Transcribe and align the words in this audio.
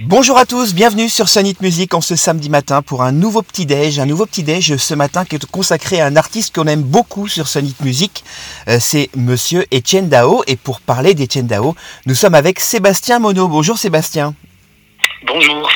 Bonjour 0.00 0.36
à 0.36 0.44
tous, 0.44 0.74
bienvenue 0.74 1.08
sur 1.08 1.26
Sonit 1.26 1.56
Music 1.62 1.94
en 1.94 2.02
ce 2.02 2.16
samedi 2.16 2.50
matin 2.50 2.82
pour 2.82 3.02
un 3.02 3.12
nouveau 3.12 3.40
petit-déj. 3.40 3.98
Un 3.98 4.04
nouveau 4.04 4.26
petit-déj 4.26 4.76
ce 4.76 4.94
matin 4.94 5.24
qui 5.24 5.36
est 5.36 5.46
consacré 5.46 6.02
à 6.02 6.06
un 6.06 6.16
artiste 6.16 6.54
qu'on 6.54 6.66
aime 6.66 6.82
beaucoup 6.82 7.28
sur 7.28 7.48
Sonit 7.48 7.74
Music. 7.80 8.22
Euh, 8.68 8.76
c'est 8.78 9.08
monsieur 9.16 9.64
Etienne 9.72 10.10
Dao. 10.10 10.42
Et 10.46 10.56
pour 10.56 10.82
parler 10.82 11.14
d'Etienne 11.14 11.46
Dao, 11.46 11.74
nous 12.04 12.14
sommes 12.14 12.34
avec 12.34 12.60
Sébastien 12.60 13.20
Monod. 13.20 13.48
Bonjour 13.48 13.78
Sébastien. 13.78 14.34
Bonjour. 15.26 15.66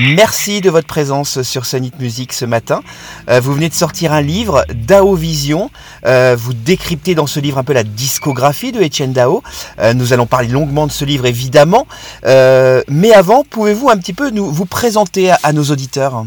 Merci 0.00 0.60
de 0.60 0.70
votre 0.70 0.86
présence 0.86 1.42
sur 1.42 1.66
Sonit 1.66 1.90
Music 1.98 2.32
ce 2.32 2.44
matin. 2.44 2.84
Euh, 3.28 3.40
vous 3.40 3.52
venez 3.52 3.68
de 3.68 3.74
sortir 3.74 4.12
un 4.12 4.20
livre, 4.20 4.64
Dao 4.72 5.16
Vision. 5.16 5.72
Euh, 6.06 6.36
vous 6.38 6.54
décryptez 6.54 7.16
dans 7.16 7.26
ce 7.26 7.40
livre 7.40 7.58
un 7.58 7.64
peu 7.64 7.72
la 7.72 7.82
discographie 7.82 8.70
de 8.70 8.80
Etienne 8.80 9.12
Dao. 9.12 9.42
Euh, 9.80 9.94
nous 9.94 10.12
allons 10.12 10.26
parler 10.26 10.46
longuement 10.46 10.86
de 10.86 10.92
ce 10.92 11.04
livre 11.04 11.26
évidemment. 11.26 11.88
mais 12.24 13.12
avant, 13.12 13.42
pouvez-vous 13.42 13.90
un 13.90 13.98
petit 13.98 14.12
peu 14.12 14.30
nous, 14.30 14.52
vous 14.52 14.66
présenter 14.66 15.32
à, 15.42 15.52
nos 15.52 15.64
auditeurs? 15.64 16.24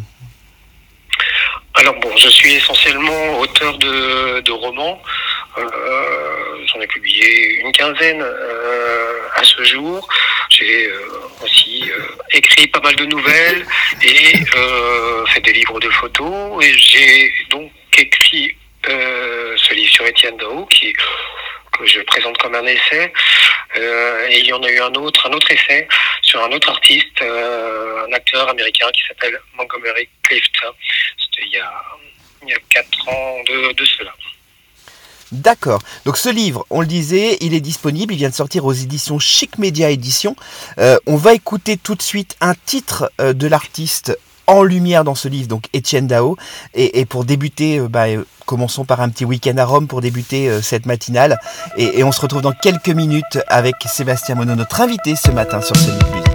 Alors 1.75 1.95
bon, 2.01 2.09
je 2.17 2.27
suis 2.27 2.53
essentiellement 2.55 3.39
auteur 3.39 3.77
de, 3.77 4.51
romans. 4.51 4.99
J'en 5.57 6.79
ai 6.79 6.87
publié 6.87 7.59
une 7.61 7.71
quinzaine 7.71 8.21
à 8.21 9.43
ce 9.43 9.63
jour. 9.63 10.07
J'ai 10.49 10.89
aussi 11.43 11.91
écrit 12.33 12.67
pas 12.67 12.79
mal 12.81 12.95
de 12.95 13.05
nouvelles 13.05 13.65
et 14.03 14.35
euh, 14.55 15.25
fait 15.27 15.41
des 15.41 15.53
livres 15.53 15.79
de 15.79 15.89
photos. 15.89 16.63
Et 16.63 16.73
j'ai 16.77 17.33
donc 17.49 17.71
écrit 17.97 18.55
euh, 18.89 19.55
ce 19.57 19.73
livre 19.73 19.91
sur 19.91 20.05
Étienne 20.05 20.37
Dao 20.37 20.65
qui 20.67 20.93
que 20.93 21.85
je 21.85 22.01
présente 22.01 22.37
comme 22.37 22.55
un 22.55 22.65
essai. 22.65 23.13
Euh, 23.77 24.27
et 24.29 24.39
il 24.39 24.45
y 24.45 24.53
en 24.53 24.61
a 24.63 24.69
eu 24.69 24.79
un 24.79 24.93
autre, 24.93 25.27
un 25.27 25.33
autre 25.33 25.49
essai 25.51 25.87
sur 26.21 26.43
un 26.43 26.51
autre 26.51 26.69
artiste, 26.69 27.21
un 27.21 28.11
acteur 28.13 28.49
américain 28.49 28.89
qui 28.93 29.03
s'appelle 29.07 29.39
Montgomery 29.55 30.07
Clift. 30.23 30.51
C'était 31.17 31.47
il 31.47 31.53
y 31.53 31.59
a 31.59 31.71
il 32.43 32.49
y 32.49 32.53
a 32.53 32.59
quatre 32.69 33.07
ans 33.07 33.43
de, 33.47 33.71
de 33.73 33.85
cela. 33.85 34.13
D'accord. 35.31 35.81
Donc 36.05 36.17
ce 36.17 36.29
livre, 36.29 36.65
on 36.69 36.81
le 36.81 36.87
disait, 36.87 37.37
il 37.41 37.53
est 37.53 37.61
disponible, 37.61 38.13
il 38.13 38.17
vient 38.17 38.29
de 38.29 38.35
sortir 38.35 38.65
aux 38.65 38.73
éditions 38.73 39.17
Chic 39.17 39.57
Media 39.57 39.89
Édition. 39.89 40.35
Euh, 40.77 40.97
on 41.07 41.15
va 41.15 41.33
écouter 41.33 41.77
tout 41.77 41.95
de 41.95 42.01
suite 42.01 42.35
un 42.41 42.53
titre 42.65 43.11
euh, 43.21 43.31
de 43.33 43.47
l'artiste 43.47 44.17
en 44.47 44.63
lumière 44.63 45.05
dans 45.05 45.15
ce 45.15 45.29
livre, 45.29 45.47
donc 45.47 45.67
Étienne 45.71 46.07
Dao. 46.07 46.35
Et, 46.73 47.05
pour 47.05 47.23
débuter, 47.23 47.79
euh, 47.79 47.87
bah, 47.87 48.07
commençons 48.45 48.83
par 48.83 48.99
un 48.99 49.07
petit 49.07 49.23
week-end 49.23 49.55
à 49.57 49.63
Rome 49.63 49.87
pour 49.87 50.01
débuter 50.01 50.61
cette 50.61 50.85
matinale. 50.85 51.39
Et, 51.77 52.03
on 52.03 52.11
se 52.11 52.19
retrouve 52.19 52.41
dans 52.41 52.51
quelques 52.51 52.89
minutes 52.89 53.39
avec 53.47 53.75
Sébastien 53.85 54.35
Monod, 54.35 54.57
notre 54.57 54.81
invité 54.81 55.15
ce 55.15 55.31
matin 55.31 55.61
sur 55.61 55.77
ce 55.77 55.91
livre. 55.91 56.30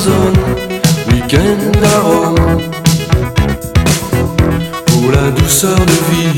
M'empoisonne, 0.00 0.36
week-end 1.12 1.72
à 1.82 2.00
Rome. 2.00 2.60
Pour 4.86 5.12
la 5.12 5.30
douceur 5.30 5.76
de 5.76 6.14
vivre 6.14 6.29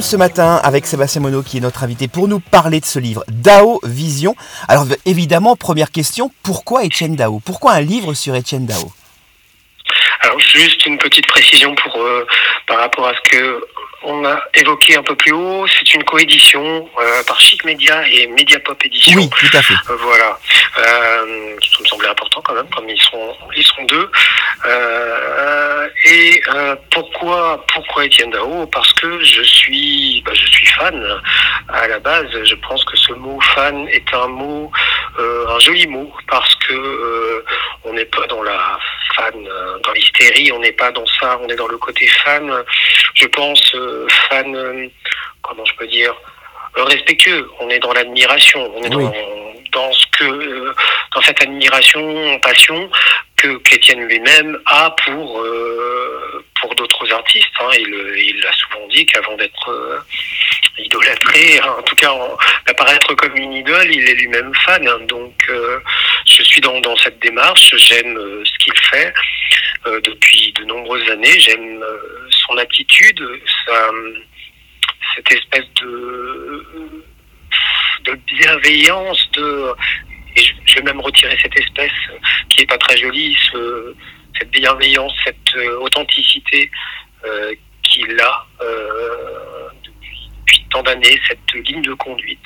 ce 0.00 0.16
matin 0.16 0.60
avec 0.62 0.86
Sébastien 0.86 1.20
Monod 1.20 1.44
qui 1.44 1.58
est 1.58 1.60
notre 1.60 1.82
invité 1.82 2.08
pour 2.08 2.28
nous 2.28 2.40
parler 2.40 2.80
de 2.80 2.84
ce 2.86 2.98
livre 2.98 3.24
Dao 3.28 3.80
Vision. 3.82 4.34
Alors 4.68 4.86
évidemment, 5.04 5.56
première 5.56 5.90
question, 5.90 6.30
pourquoi 6.42 6.84
Etienne 6.84 7.16
Dao? 7.16 7.40
Pourquoi 7.44 7.72
un 7.72 7.80
livre 7.80 8.14
sur 8.14 8.34
Etienne 8.34 8.64
Dao? 8.64 8.92
Alors 10.22 10.38
juste 10.38 10.86
une 10.86 10.96
petite 10.98 11.26
précision 11.26 11.74
pour 11.74 12.00
euh, 12.00 12.26
par 12.66 12.78
rapport 12.78 13.08
à 13.08 13.12
ce 13.12 13.30
que 13.30 13.51
a 14.24 14.42
évoqué 14.54 14.96
un 14.96 15.02
peu 15.02 15.14
plus 15.14 15.32
haut, 15.32 15.66
c'est 15.66 15.94
une 15.94 16.04
coédition 16.04 16.88
euh, 17.00 17.22
par 17.24 17.40
Chic 17.40 17.64
Media 17.64 18.06
et 18.08 18.26
Mediapop 18.26 18.84
Édition. 18.84 19.20
Oui, 19.20 19.30
tout 19.38 19.56
à 19.56 19.62
fait. 19.62 19.74
Euh, 19.90 19.96
Voilà, 20.00 20.38
euh, 20.78 21.56
qui 21.60 21.82
me 21.82 21.86
semblait 21.88 22.08
important 22.08 22.40
quand 22.42 22.54
même, 22.54 22.68
comme 22.74 22.88
ils 22.88 23.00
sont, 23.00 23.36
ils 23.56 23.64
sont 23.64 23.84
deux. 23.84 24.10
Euh, 24.66 25.88
et 26.04 26.42
euh, 26.54 26.76
pourquoi, 26.90 27.64
pourquoi 27.72 28.04
Étienne 28.04 28.30
Dao? 28.30 28.66
Parce 28.66 28.92
que 28.94 29.22
je 29.24 29.42
suis, 29.42 30.22
bah, 30.24 30.32
je 30.34 30.46
suis 30.46 30.66
fan. 30.66 31.20
À 31.68 31.88
la 31.88 31.98
base, 31.98 32.26
je 32.44 32.54
pense 32.66 32.84
que 32.84 32.96
ce 32.96 33.12
mot 33.14 33.40
fan 33.54 33.88
est 33.88 34.12
un 34.14 34.28
mot, 34.28 34.70
un 35.18 35.58
joli 35.60 35.86
mot, 35.86 36.12
parce 36.28 36.54
que 36.56 37.44
on 37.84 37.92
n'est 37.92 38.04
pas 38.04 38.26
dans 38.26 38.42
la 38.42 38.78
fan, 39.22 39.46
euh, 39.46 39.78
dans 39.84 39.92
l'hystérie, 39.92 40.50
on 40.52 40.58
n'est 40.60 40.72
pas 40.72 40.90
dans 40.90 41.06
ça, 41.06 41.38
on 41.42 41.48
est 41.48 41.56
dans 41.56 41.68
le 41.68 41.78
côté 41.78 42.06
fan. 42.06 42.50
Je 43.14 43.26
pense 43.26 43.74
euh, 43.74 44.06
fan, 44.30 44.54
euh, 44.54 44.88
comment 45.42 45.64
je 45.64 45.74
peux 45.74 45.86
dire, 45.86 46.14
respectueux. 46.74 47.48
On 47.60 47.68
est 47.70 47.78
dans 47.78 47.92
l'admiration. 47.92 48.70
On 48.76 48.82
est 48.82 48.94
Oui. 48.94 49.04
dans, 49.04 49.82
dans 49.86 49.92
ce 49.92 50.06
que, 50.18 50.74
dans 51.14 51.22
cette 51.22 51.42
admiration, 51.42 52.38
passion 52.40 52.90
que 53.42 53.56
qu'Étienne 53.58 54.06
lui-même 54.06 54.58
a 54.66 54.94
pour 55.04 55.40
euh, 55.40 56.44
pour 56.60 56.74
d'autres 56.76 57.12
artistes. 57.12 57.48
hein. 57.60 57.70
Il 57.78 57.92
il 58.28 58.40
l'a 58.40 58.52
souvent 58.52 58.86
dit 58.88 59.04
qu'avant 59.06 59.36
d'être 59.36 59.68
euh, 59.70 59.98
idolâtré, 60.78 61.58
hein, 61.58 61.74
en 61.78 61.82
tout 61.82 61.96
cas 61.96 62.12
d'apparaître 62.66 63.14
comme 63.14 63.36
une 63.36 63.52
idole, 63.52 63.88
il 63.92 64.08
est 64.08 64.14
lui-même 64.14 64.54
fan. 64.64 64.86
hein. 64.86 65.00
Donc 65.08 65.34
euh, 65.48 65.78
je 66.26 66.42
suis 66.42 66.60
dans 66.60 66.80
dans 66.80 66.96
cette 66.96 67.18
démarche. 67.20 67.74
J'aime 67.76 68.16
ce 68.44 68.58
qu'il 68.58 68.76
fait 68.90 69.12
depuis 70.04 70.52
de 70.52 70.64
nombreuses 70.64 71.10
années. 71.10 71.40
J'aime 71.40 71.84
son 72.46 72.56
attitude, 72.58 73.20
cette 75.16 75.32
espèce 75.32 75.66
de 75.80 77.04
de 78.04 78.12
bienveillance, 78.36 79.28
de 79.32 79.72
et 80.36 80.42
je, 80.42 80.74
vais 80.76 80.82
même 80.82 81.00
retirer 81.00 81.36
cette 81.40 81.58
espèce 81.58 81.92
euh, 82.10 82.18
qui 82.48 82.62
est 82.62 82.66
pas 82.66 82.78
très 82.78 82.96
jolie, 82.96 83.36
ce, 83.52 83.94
cette 84.38 84.50
bienveillance, 84.50 85.12
cette 85.24 85.56
euh, 85.56 85.78
authenticité 85.80 86.70
euh, 87.24 87.54
qu'il 87.82 88.18
a 88.20 88.46
depuis, 89.84 90.64
tant 90.70 90.82
d'années, 90.82 91.20
cette 91.28 91.52
ligne 91.52 91.82
de 91.82 91.94
conduite. 91.94 92.44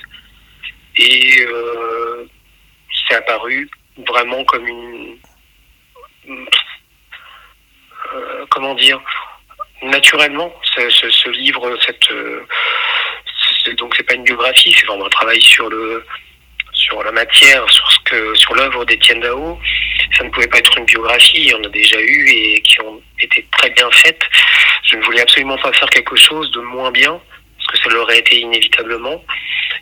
Et 0.99 1.47
c'est 3.07 3.15
apparu 3.15 3.71
vraiment 4.09 4.43
comme 4.45 4.67
une 4.67 5.19
comment 8.51 8.75
dire 8.75 9.01
naturellement 9.83 10.53
ce, 10.63 10.91
ce, 10.91 11.29
livre 11.29 11.77
cette 11.87 13.77
donc 13.77 13.95
c'est 13.95 14.03
pas 14.03 14.15
une 14.15 14.25
biographie 14.25 14.73
c'est 14.73 14.87
vraiment 14.87 15.07
un 15.07 15.11
travail 15.11 15.41
sur 15.43 15.69
le 15.69 16.05
sur 16.87 17.03
la 17.03 17.13
matière 17.13 17.69
sur 17.71 17.91
ce 17.91 17.99
que 18.05 18.35
sur 18.35 18.55
l'œuvre 18.55 18.85
d'Étienne 18.85 19.21
Dao. 19.21 19.59
Ça 20.17 20.25
ne 20.25 20.31
pouvait 20.31 20.47
pas 20.47 20.59
être 20.59 20.79
une 20.79 20.85
biographie 20.85 21.39
il 21.39 21.49
y 21.49 21.55
en 21.55 21.65
a 21.65 21.69
déjà 21.69 22.01
eu 22.01 22.29
et 22.29 22.61
qui 22.63 22.81
ont 22.81 23.01
été 23.21 23.45
très 23.53 23.71
bien 23.71 23.91
faites. 23.91 24.23
Je 24.85 24.97
ne 24.97 25.03
voulais 25.03 25.21
absolument 25.21 25.59
pas 25.59 25.73
faire 25.73 25.91
quelque 25.91 26.17
chose 26.17 26.51
de 26.53 26.61
moins 26.61 26.93
bien 26.93 27.21
parce 27.59 27.67
que 27.69 27.79
ça 27.83 27.95
l'aurait 27.95 28.19
été 28.19 28.39
inévitablement. 28.39 29.23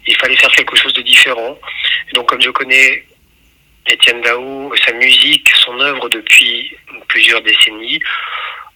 Il 0.06 0.17
fallait 0.17 0.37
faire 0.37 0.53
quelque 0.53 0.77
chose 0.77 0.95
de 0.95 1.03
différent. 1.03 1.59
Donc 2.15 2.29
comme 2.29 2.41
je 2.41 2.51
connais 2.51 3.05
Étienne 3.87 4.23
Dao, 4.23 4.73
sa 4.87 4.93
musique, 4.95 5.49
son 5.56 5.79
œuvre 5.81 6.09
depuis 6.09 6.75
plusieurs 7.09 7.43
décennies, 7.43 8.01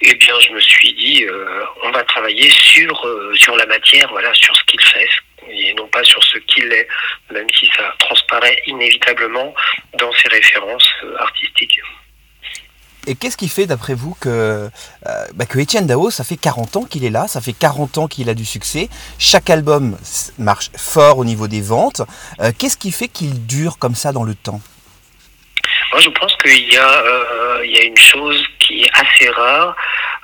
eh 0.01 0.15
bien, 0.15 0.35
je 0.41 0.53
me 0.53 0.61
suis 0.61 0.93
dit, 0.95 1.25
euh, 1.25 1.65
on 1.83 1.91
va 1.91 2.05
travailler 2.05 2.51
sur 2.51 3.07
euh, 3.07 3.33
sur 3.35 3.57
la 3.57 3.67
matière, 3.67 4.09
voilà, 4.11 4.33
sur 4.35 4.55
ce 4.55 4.63
qu'il 4.65 4.81
fait, 4.81 5.09
et 5.51 5.75
non 5.75 5.89
pas 5.89 6.05
sur 6.05 6.23
ce 6.23 6.39
qu'il 6.39 6.73
est, 6.73 6.87
même 7.33 7.49
si 7.53 7.69
ça 7.77 7.95
transparaît 7.99 8.63
inévitablement 8.67 9.55
dans 9.99 10.13
ses 10.13 10.29
références 10.29 10.89
euh, 11.05 11.17
artistiques. 11.19 11.81
Et 13.07 13.15
qu'est-ce 13.15 13.39
qui 13.39 13.49
fait 13.49 13.67
d'après 13.67 13.95
vous 13.95 14.15
que, 14.21 14.29
euh, 14.29 15.27
bah, 15.35 15.47
que 15.47 15.59
Etienne 15.59 15.87
Dao, 15.87 16.11
ça 16.11 16.25
fait 16.25 16.37
40 16.37 16.77
ans 16.77 16.85
qu'il 16.85 17.05
est 17.05 17.11
là, 17.11 17.27
ça 17.27 17.41
fait 17.41 17.55
40 17.55 17.99
ans 17.99 18.07
qu'il 18.07 18.29
a 18.29 18.35
du 18.35 18.45
succès, 18.45 18.89
chaque 19.19 19.49
album 19.51 19.97
marche 20.39 20.71
fort 20.77 21.19
au 21.19 21.25
niveau 21.25 21.49
des 21.49 21.63
ventes. 21.63 22.03
Qu'est-ce 22.59 22.77
qui 22.77 22.93
fait 22.93 23.09
qu'il 23.09 23.47
dure 23.47 23.79
comme 23.79 23.95
ça 23.95 24.13
dans 24.13 24.25
le 24.25 24.35
temps? 24.35 24.61
Moi, 25.93 26.01
je 26.03 26.09
pense 26.11 26.35
qu'il 26.37 26.73
y 26.73 26.77
a 26.77 27.03
euh, 27.03 27.61
il 27.65 27.71
y 27.77 27.79
a 27.81 27.85
une 27.85 27.97
chose 27.97 28.45
qui 28.59 28.83
est 28.85 28.91
assez 28.93 29.29
rare 29.31 29.75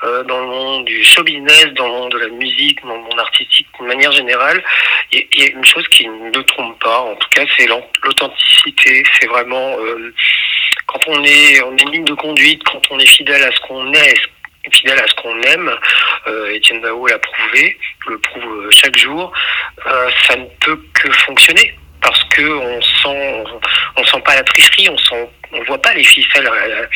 euh, 0.05 0.23
dans 0.25 0.41
le 0.41 0.47
monde 0.47 0.85
du 0.85 1.03
show 1.03 1.23
business, 1.23 1.67
dans 1.75 1.87
le 1.87 1.93
monde 1.93 2.13
de 2.13 2.19
la 2.19 2.29
musique, 2.29 2.83
dans 2.83 2.95
le 2.97 3.01
monde 3.03 3.19
artistique, 3.19 3.67
de 3.81 3.87
manière 3.87 4.13
générale. 4.13 4.63
Il 5.13 5.27
y 5.37 5.43
a- 5.45 5.51
une 5.51 5.65
chose 5.65 5.87
qui 5.89 6.07
ne 6.07 6.43
trompe 6.43 6.79
pas, 6.83 6.99
en 7.01 7.15
tout 7.17 7.29
cas, 7.31 7.45
c'est 7.57 7.67
l'authenticité. 7.67 9.03
C'est 9.19 9.27
vraiment 9.29 9.77
euh, 9.79 10.13
quand 10.87 11.01
on 11.09 11.25
est 11.25 11.63
on 11.63 11.77
est 11.77 11.83
une 11.83 11.91
ligne 11.93 12.05
de 12.05 12.15
conduite, 12.15 12.63
quand 12.65 12.83
on 12.91 12.99
est 12.99 13.07
fidèle 13.09 13.43
à 13.43 13.51
ce 13.51 13.61
qu'on 13.61 13.93
est, 13.95 14.15
fidèle 14.71 14.99
à 14.99 15.07
ce 15.07 15.15
qu'on 15.15 15.41
aime. 15.43 15.75
Euh, 16.27 16.53
Étienne 16.55 16.81
Dao 16.83 17.07
l'a 17.07 17.19
prouvé, 17.19 17.79
le 18.09 18.19
prouve 18.19 18.45
euh, 18.67 18.71
chaque 18.71 18.97
jour. 18.99 19.33
euh, 19.87 20.11
ça 20.29 20.37
ne 20.37 20.45
peut 20.61 20.79
que 20.95 21.11
fonctionner 21.13 21.75
parce 22.03 22.23
que 22.25 22.43
on 22.43 22.83
sent 22.83 23.44
on 23.97 24.05
sent 24.05 24.21
pas 24.27 24.35
la 24.35 24.43
tricherie, 24.44 24.89
on 24.91 24.99
sent 24.99 25.29
on 25.55 25.63
voit 25.65 25.81
pas 25.81 25.94
les 25.94 26.05
ficelles. 26.05 26.46
euh, 26.46 26.87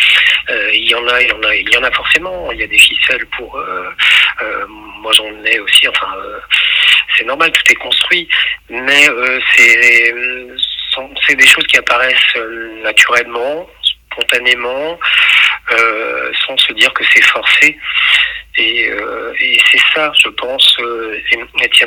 euh, 0.50 0.70
il 0.72 0.88
y 0.88 0.94
en 0.94 1.06
a, 1.08 1.20
il 1.22 1.28
y 1.28 1.32
en 1.32 1.42
a, 1.42 1.54
il 1.54 1.68
y 1.72 1.76
en 1.76 1.82
a 1.84 1.90
forcément. 1.92 2.50
Il 2.52 2.60
y 2.60 2.62
a 2.62 2.66
des 2.66 2.78
ficelles 2.78 3.26
pour. 3.36 3.56
euh, 3.56 4.66
moi, 4.68 5.12
j'en 5.12 5.32
ai 5.44 5.58
aussi. 5.60 5.88
Enfin, 5.88 6.14
c'est 7.16 7.24
normal, 7.24 7.50
tout 7.52 7.72
est 7.72 7.76
construit, 7.76 8.28
mais 8.68 9.06
c'est 9.54 10.14
c'est 11.26 11.36
des 11.36 11.46
choses 11.46 11.66
qui 11.68 11.78
apparaissent 11.78 12.36
naturellement, 12.82 13.68
spontanément, 14.10 14.98
euh, 15.72 16.32
sans 16.46 16.56
se 16.58 16.72
dire 16.72 16.92
que 16.92 17.04
c'est 17.12 17.24
forcé. 17.24 17.78
Et, 18.56 18.88
euh, 18.90 19.32
et 19.38 19.58
c'est 19.70 19.80
ça, 19.94 20.10
je 20.20 20.28
pense. 20.30 20.76
Euh, 20.80 21.20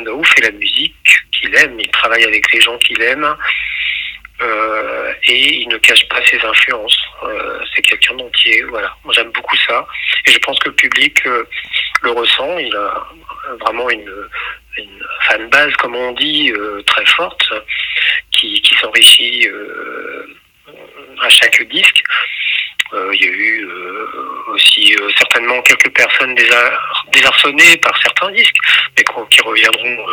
Daou 0.04 0.24
fait 0.24 0.40
la 0.40 0.50
musique 0.52 0.94
qu'il 1.32 1.54
aime, 1.56 1.78
il 1.78 1.90
travaille 1.90 2.24
avec 2.24 2.50
les 2.52 2.60
gens 2.60 2.78
qu'il 2.78 3.00
aime. 3.02 3.36
Euh, 4.42 5.12
et 5.24 5.60
il 5.62 5.68
ne 5.68 5.78
cache 5.78 6.06
pas 6.08 6.22
ses 6.24 6.40
influences. 6.40 6.98
Euh, 7.24 7.60
c'est 7.74 7.82
quelqu'un 7.82 8.14
d'entier, 8.14 8.62
voilà. 8.62 8.94
Moi, 9.04 9.14
j'aime 9.14 9.30
beaucoup 9.30 9.56
ça, 9.68 9.86
et 10.26 10.30
je 10.32 10.38
pense 10.38 10.58
que 10.58 10.68
le 10.68 10.74
public 10.74 11.24
euh, 11.26 11.44
le 12.02 12.10
ressent. 12.10 12.58
Il 12.58 12.74
a 12.74 13.06
vraiment 13.60 13.88
une, 13.90 14.28
une 14.78 15.04
fan 15.28 15.48
base, 15.48 15.72
comme 15.74 15.94
on 15.94 16.12
dit, 16.12 16.52
euh, 16.52 16.82
très 16.82 17.06
forte, 17.06 17.48
qui, 18.32 18.62
s'enrichit 18.80 19.48
à 21.20 21.28
chaque 21.28 21.62
disque. 21.68 22.02
Il 22.92 23.22
y 23.22 23.26
a 23.26 23.30
eu 23.30 23.68
aussi 24.48 24.94
certainement 25.16 25.62
quelques 25.62 25.94
personnes 25.94 26.34
désarçonnées 27.12 27.76
par 27.78 27.96
certains 28.02 28.30
disques, 28.32 28.56
mais 28.96 29.04
qui 29.30 29.40
reviendront 29.42 30.06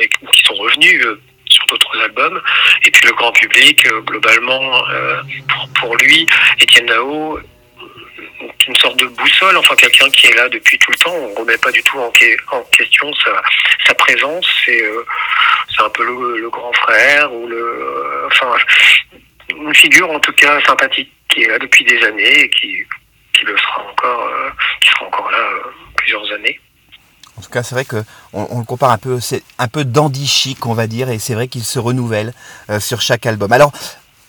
et 0.00 0.08
qui 0.08 0.42
sont 0.44 0.54
revenus 0.54 1.06
sur 1.56 1.66
d'autres 1.66 2.00
albums. 2.00 2.40
Et 2.84 2.90
puis 2.90 3.06
le 3.06 3.12
grand 3.12 3.32
public, 3.32 3.86
euh, 3.86 4.00
globalement, 4.02 4.88
euh, 4.90 5.22
pour, 5.78 5.96
lui, 5.96 6.26
Étienne 6.60 6.86
Dao, 6.86 7.38
est 7.38 8.66
une 8.66 8.76
sorte 8.76 8.96
de 8.98 9.06
boussole, 9.06 9.56
enfin 9.56 9.74
quelqu'un 9.76 10.08
qui 10.10 10.26
est 10.26 10.34
là 10.34 10.48
depuis 10.48 10.78
tout 10.78 10.90
le 10.90 10.96
temps. 10.98 11.14
On 11.14 11.40
remet 11.40 11.58
pas 11.58 11.72
du 11.72 11.82
tout 11.82 11.98
en, 11.98 12.12
en 12.52 12.62
question 12.76 13.10
sa, 13.14 13.94
présence. 13.94 14.46
C'est 14.64 14.82
euh, 14.82 15.04
un 15.78 15.88
peu 15.90 16.04
le, 16.04 16.48
grand 16.50 16.72
frère 16.74 17.32
ou 17.32 17.46
le, 17.46 17.56
euh, 17.56 18.26
enfin 18.26 18.54
une 19.50 19.74
figure 19.74 20.10
en 20.10 20.20
tout 20.20 20.32
cas 20.32 20.60
sympathique 20.62 21.10
qui 21.28 21.42
est 21.42 21.48
là 21.48 21.58
depuis 21.58 21.84
des 21.84 22.02
années 22.04 22.40
et 22.40 22.50
qui 22.50 22.84
qui 23.36 23.44
le 23.44 23.56
sera 23.56 23.82
encore, 23.82 24.28
euh, 24.28 24.50
qui 24.80 24.88
sera 24.90 25.06
encore 25.06 25.30
là 25.30 25.38
euh, 25.38 25.70
plusieurs 25.96 26.32
années. 26.32 26.58
En 27.38 27.42
tout 27.42 27.50
cas, 27.50 27.62
c'est 27.62 27.74
vrai 27.74 27.84
que 27.84 28.02
on, 28.32 28.58
le 28.58 28.64
compare 28.64 28.90
un 28.90 28.98
peu, 28.98 29.20
c'est 29.20 29.42
un 29.58 29.68
peu 29.68 29.84
dandy 29.84 30.26
chic, 30.26 30.64
on 30.66 30.74
va 30.74 30.86
dire, 30.86 31.10
et 31.10 31.18
c'est 31.18 31.34
vrai 31.34 31.48
qu'il 31.48 31.64
se 31.64 31.78
renouvelle 31.78 32.32
euh, 32.70 32.80
sur 32.80 33.00
chaque 33.00 33.26
album. 33.26 33.52
Alors, 33.52 33.72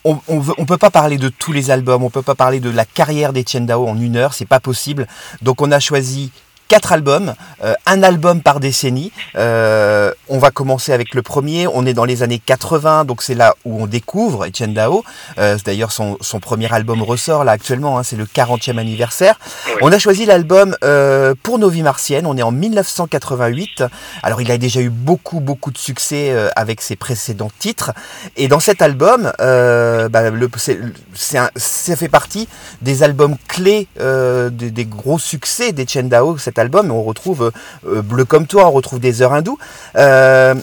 on, 0.04 0.20
on 0.28 0.66
peut 0.66 0.78
pas 0.78 0.90
parler 0.90 1.18
de 1.18 1.30
tous 1.30 1.52
les 1.52 1.72
albums, 1.72 2.04
on 2.04 2.10
peut 2.10 2.22
pas 2.22 2.36
parler 2.36 2.60
de 2.60 2.70
la 2.70 2.86
carrière 2.86 3.34
d'Etienne 3.34 3.66
Dao 3.66 3.88
en 3.88 4.00
une 4.00 4.16
heure, 4.16 4.34
c'est 4.34 4.46
pas 4.46 4.60
possible. 4.60 5.08
Donc, 5.42 5.62
on 5.62 5.72
a 5.72 5.80
choisi 5.80 6.32
quatre 6.68 6.92
albums, 6.92 7.34
euh, 7.64 7.74
un 7.86 8.04
album 8.04 8.42
par 8.42 8.60
décennie. 8.60 9.12
Euh, 9.36 10.12
on 10.30 10.38
va 10.40 10.52
commencer 10.52 10.92
avec 10.94 11.14
le 11.14 11.22
premier, 11.22 11.68
on 11.68 11.86
est 11.86 11.94
dans 11.94 12.06
les 12.06 12.24
années 12.24 12.40
80, 12.46 13.06
donc 13.06 13.22
c'est 13.22 13.36
là 13.36 13.56
où 13.66 13.82
on 13.82 13.88
découvre 13.88 14.46
Etienne 14.48 14.74
Dao. 14.74 15.04
Euh, 15.38 15.58
D'ailleurs, 15.66 15.92
son, 15.92 16.18
son 16.22 16.40
premier 16.40 16.72
album 16.74 17.02
ressort 17.02 17.44
là 17.44 17.52
actuellement, 17.54 17.98
hein, 17.98 18.04
c'est 18.04 18.16
le 18.16 18.26
40e 18.26 18.78
anniversaire. 18.78 19.40
Oui. 19.68 19.74
On 19.82 19.92
a 19.92 20.00
choisi 20.00 20.26
l'album 20.26 20.76
euh, 20.84 21.34
pour 21.44 21.60
nos 21.60 21.70
vies 21.70 21.82
martiennes, 21.84 22.26
on 22.26 22.38
est 22.38 22.42
en 22.44 22.52
1988. 22.52 23.84
Alors 24.24 24.42
il 24.42 24.52
a 24.52 24.58
déjà 24.58 24.82
eu 24.82 24.90
beaucoup 24.90 25.40
beaucoup 25.40 25.72
de 25.72 25.78
succès 25.78 26.32
euh, 26.32 26.50
avec 26.56 26.82
ses 26.82 26.96
précédents 26.96 27.52
titres. 27.60 27.92
Et 28.36 28.48
dans 28.48 28.60
cet 28.60 28.82
album, 28.82 29.32
euh, 29.42 30.10
bah, 30.10 30.30
le, 30.30 30.50
c'est, 30.58 30.80
c'est 31.14 31.38
un- 31.38 31.50
ça 31.56 31.96
fait 31.96 32.10
partie 32.10 32.48
des 32.82 33.04
albums 33.04 33.36
clés, 33.48 33.88
euh, 34.00 34.50
des, 34.50 34.72
des 34.72 34.86
gros 34.86 35.20
succès 35.20 35.72
d'Etienne 35.72 36.10
Dao, 36.10 36.38
album. 36.60 36.92
On 36.92 37.04
retrouve 37.04 37.52
euh, 37.88 38.02
Bleu 38.02 38.26
comme 38.26 38.48
toi, 38.48 38.68
on 38.68 38.72
retrouve 38.72 39.00
des 39.00 39.22
heures 39.22 39.34
hindoues. 39.34 39.58
Euh, 39.96 40.56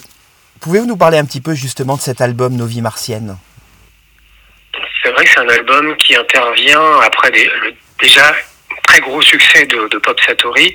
Pouvez-vous 0.61 0.87
nous 0.87 0.97
parler 0.97 1.17
un 1.17 1.25
petit 1.25 1.41
peu 1.41 1.53
justement 1.53 1.95
de 1.95 2.01
cet 2.01 2.21
album 2.21 2.55
Nos 2.55 2.65
vies 2.65 2.81
martiennes? 2.81 3.37
C'est 5.03 5.11
vrai 5.11 5.23
que 5.23 5.29
c'est 5.29 5.39
un 5.39 5.49
album 5.49 5.95
qui 5.97 6.15
intervient 6.15 6.99
après 7.05 7.31
déjà 8.01 8.33
très 8.95 9.01
gros 9.01 9.21
succès 9.21 9.65
de, 9.65 9.97
Pop 9.97 10.19
Satori. 10.21 10.73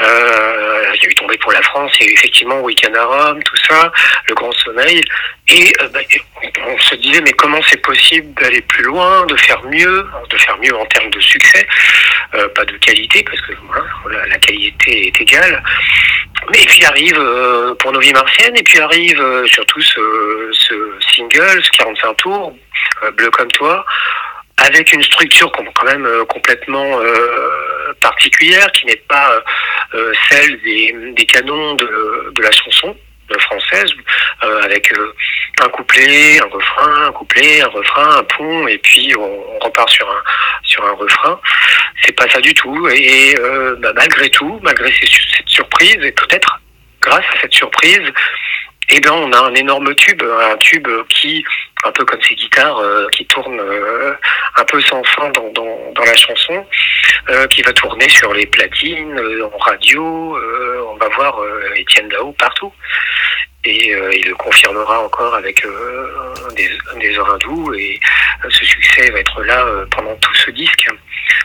Euh, 0.00 0.92
il 0.94 1.04
y 1.04 1.06
a 1.06 1.10
eu 1.10 1.14
Tombé 1.14 1.36
pour 1.38 1.52
la 1.52 1.62
France, 1.62 1.92
il 2.00 2.06
y 2.06 2.08
a 2.08 2.10
eu 2.10 2.14
effectivement 2.14 2.60
Weekend 2.60 2.96
à 2.96 3.04
Rome, 3.04 3.42
tout 3.44 3.56
ça, 3.68 3.92
Le 4.26 4.34
Grand 4.34 4.50
Sommeil. 4.52 5.00
Et 5.48 5.72
euh, 5.80 5.88
bah, 5.88 6.00
on 6.66 6.78
se 6.78 6.96
disait, 6.96 7.20
mais 7.20 7.32
comment 7.32 7.60
c'est 7.68 7.80
possible 7.80 8.34
d'aller 8.40 8.60
plus 8.62 8.82
loin, 8.82 9.24
de 9.26 9.36
faire 9.36 9.62
mieux, 9.64 10.04
de 10.30 10.36
faire 10.38 10.58
mieux 10.58 10.74
en 10.74 10.84
termes 10.86 11.10
de 11.10 11.20
succès, 11.20 11.64
euh, 12.34 12.48
pas 12.48 12.64
de 12.64 12.76
qualité, 12.78 13.22
parce 13.22 13.40
que 13.42 13.52
la, 14.10 14.38
qualité 14.38 15.06
est 15.06 15.20
égale. 15.20 15.62
Mais 16.50 16.64
puis 16.66 16.84
arrive 16.84 17.20
pour 17.78 17.92
nos 17.92 18.00
vies 18.00 18.12
martiennes, 18.12 18.56
et 18.56 18.62
puis 18.64 18.80
arrive 18.80 19.22
surtout 19.46 19.80
ce, 19.80 20.50
single, 21.14 21.62
ce 21.62 21.70
45 21.78 22.16
tours, 22.16 22.56
Bleu 23.16 23.30
comme 23.30 23.50
toi, 23.52 23.84
avec 24.56 24.92
une 24.92 25.02
structure 25.02 25.50
quand 25.52 25.84
même 25.84 26.06
euh, 26.06 26.24
complètement 26.26 27.00
euh, 27.00 27.92
particulière, 28.00 28.70
qui 28.72 28.86
n'est 28.86 29.02
pas 29.08 29.42
euh, 29.94 30.12
celle 30.28 30.60
des, 30.62 30.94
des 31.12 31.26
canons 31.26 31.74
de, 31.74 32.32
de 32.34 32.42
la 32.42 32.52
chanson 32.52 32.96
française, 33.40 33.90
avec 34.40 34.92
un 35.62 35.68
couplet, 35.70 36.38
un 36.38 36.46
refrain, 36.46 37.06
un 37.06 37.12
couplet, 37.12 37.62
un 37.62 37.68
refrain, 37.68 38.18
un 38.18 38.22
pont, 38.22 38.68
et 38.68 38.76
puis 38.76 39.14
on, 39.16 39.44
on 39.54 39.58
repart 39.64 39.88
sur 39.88 40.06
un 40.08 40.22
sur 40.62 40.84
un 40.84 40.92
refrain. 40.92 41.40
C'est 42.02 42.12
pas 42.12 42.28
ça 42.28 42.40
du 42.42 42.52
tout. 42.52 42.86
Et 42.88 43.34
bah, 43.78 43.92
malgré 43.96 44.28
tout, 44.28 44.60
malgré 44.62 44.92
cette 44.92 45.48
surprise, 45.48 45.96
et 46.02 46.12
peut-être 46.12 46.60
grâce 47.00 47.24
à 47.34 47.40
cette 47.40 47.54
surprise, 47.54 48.12
eh 48.90 49.00
ben 49.00 49.12
on 49.12 49.32
a 49.32 49.40
un 49.40 49.54
énorme 49.54 49.94
tube, 49.94 50.22
un 50.22 50.56
tube 50.58 50.88
qui, 51.08 51.44
un 51.84 51.92
peu 51.92 52.04
comme 52.04 52.20
ces 52.22 52.34
guitares 52.34 52.78
euh, 52.78 53.08
qui 53.08 53.26
tournent 53.26 53.60
euh, 53.60 54.14
un 54.56 54.64
peu 54.64 54.80
sans 54.80 55.02
fin 55.04 55.30
dans, 55.30 56.04
la 56.04 56.14
chanson, 56.14 56.66
euh, 57.30 57.46
qui 57.46 57.62
va 57.62 57.72
tourner 57.72 58.08
sur 58.08 58.32
les 58.34 58.46
platines, 58.46 59.20
en 59.42 59.58
radio, 59.58 60.38
on 60.88 60.96
va 60.96 61.08
voir 61.08 61.40
Étienne 61.76 62.08
Dao 62.08 62.32
partout. 62.32 62.72
Et 63.66 63.92
il 63.92 64.28
le 64.28 64.34
confirmera 64.34 65.00
encore 65.00 65.34
avec 65.34 65.66
des, 66.54 66.70
des 67.00 67.18
heures 67.18 67.32
hindous 67.32 67.72
et 67.72 67.98
ce 68.50 68.64
succès 68.64 69.10
va 69.10 69.20
être 69.20 69.42
là 69.42 69.66
pendant 69.90 70.14
tout 70.16 70.34
ce 70.34 70.50
disque. 70.50 70.86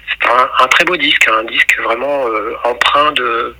C'est 0.09 0.29
un, 0.29 0.49
un 0.59 0.67
très 0.67 0.83
beau 0.83 0.97
disque, 0.97 1.29
un 1.29 1.43
disque 1.43 1.79
vraiment 1.81 2.25
empreint 2.65 3.13
de, 3.13 3.55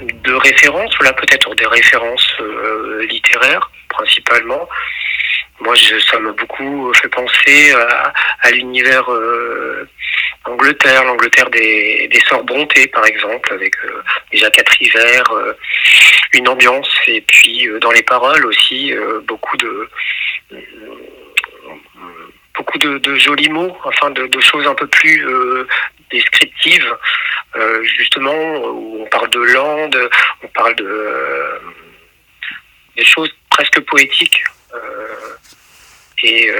de 0.00 0.32
références, 0.34 0.98
là 1.00 1.12
peut-être 1.12 1.54
des 1.54 1.66
références 1.66 2.36
euh, 2.40 3.04
littéraires 3.06 3.70
principalement. 3.88 4.68
Moi, 5.60 5.74
je, 5.74 5.98
ça 5.98 6.18
m'a 6.18 6.32
beaucoup 6.32 6.92
fait 6.94 7.08
penser 7.08 7.72
à, 8.42 8.50
l'univers 8.50 9.12
euh, 9.12 9.86
Angleterre, 10.46 11.04
l'Angleterre 11.04 11.50
des, 11.50 12.08
des 12.08 12.20
Sœurs 12.20 12.44
par 12.92 13.04
exemple, 13.04 13.52
avec 13.52 13.74
euh, 13.84 14.02
déjà 14.32 14.50
quatre 14.50 14.80
hivers, 14.80 15.30
une 16.32 16.48
ambiance, 16.48 16.88
et 17.08 17.20
puis 17.20 17.68
dans 17.82 17.90
les 17.90 18.02
paroles 18.02 18.46
aussi, 18.46 18.94
beaucoup 19.26 19.56
de 19.58 19.90
beaucoup 22.60 22.78
de, 22.78 23.14
jolis 23.14 23.48
mots, 23.48 23.74
enfin 23.84 24.10
de, 24.10 24.40
choses 24.40 24.66
un 24.66 24.74
peu 24.74 24.86
plus 24.86 25.26
euh, 25.26 25.66
descriptives, 26.10 26.94
euh, 27.56 27.82
justement, 27.84 28.34
où 28.34 29.02
on 29.02 29.06
parle 29.06 29.30
de 29.30 29.40
landes, 29.40 30.10
on 30.42 30.48
parle 30.48 30.74
de 30.74 30.84
euh, 30.86 31.58
des 32.96 33.04
choses 33.04 33.30
presque 33.50 33.80
poétiques. 33.80 34.44
et 36.22 36.52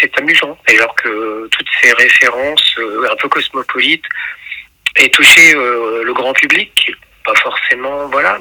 c'est 0.00 0.18
amusant. 0.18 0.58
Alors 0.68 0.94
que 0.96 1.48
toutes 1.48 1.70
ces 1.80 1.92
références 1.94 2.76
un 3.10 3.16
peu 3.16 3.28
cosmopolites 3.28 4.04
aient 4.96 5.08
touché 5.08 5.54
le 5.54 6.12
grand 6.12 6.34
public, 6.34 6.92
pas 7.24 7.34
forcément, 7.36 8.08
voilà, 8.08 8.38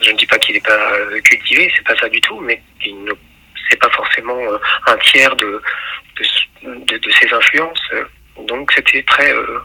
je 0.00 0.10
ne 0.12 0.16
dis 0.16 0.26
pas 0.26 0.38
qu'il 0.38 0.54
n'est 0.54 0.60
pas 0.60 0.92
cultivé, 1.24 1.72
c'est 1.74 1.84
pas 1.84 1.96
ça 1.96 2.08
du 2.08 2.20
tout, 2.20 2.38
mais 2.40 2.62
il 2.84 3.02
ne 3.02 3.12
c'est 3.68 3.78
pas 3.78 3.90
forcément 3.90 4.38
euh, 4.38 4.58
un 4.86 4.96
tiers 4.98 5.34
de 5.36 5.62
de, 6.56 7.10
ses 7.20 7.32
influences. 7.32 7.90
Donc 8.48 8.72
c'était 8.72 9.02
très 9.02 9.32
euh, 9.32 9.60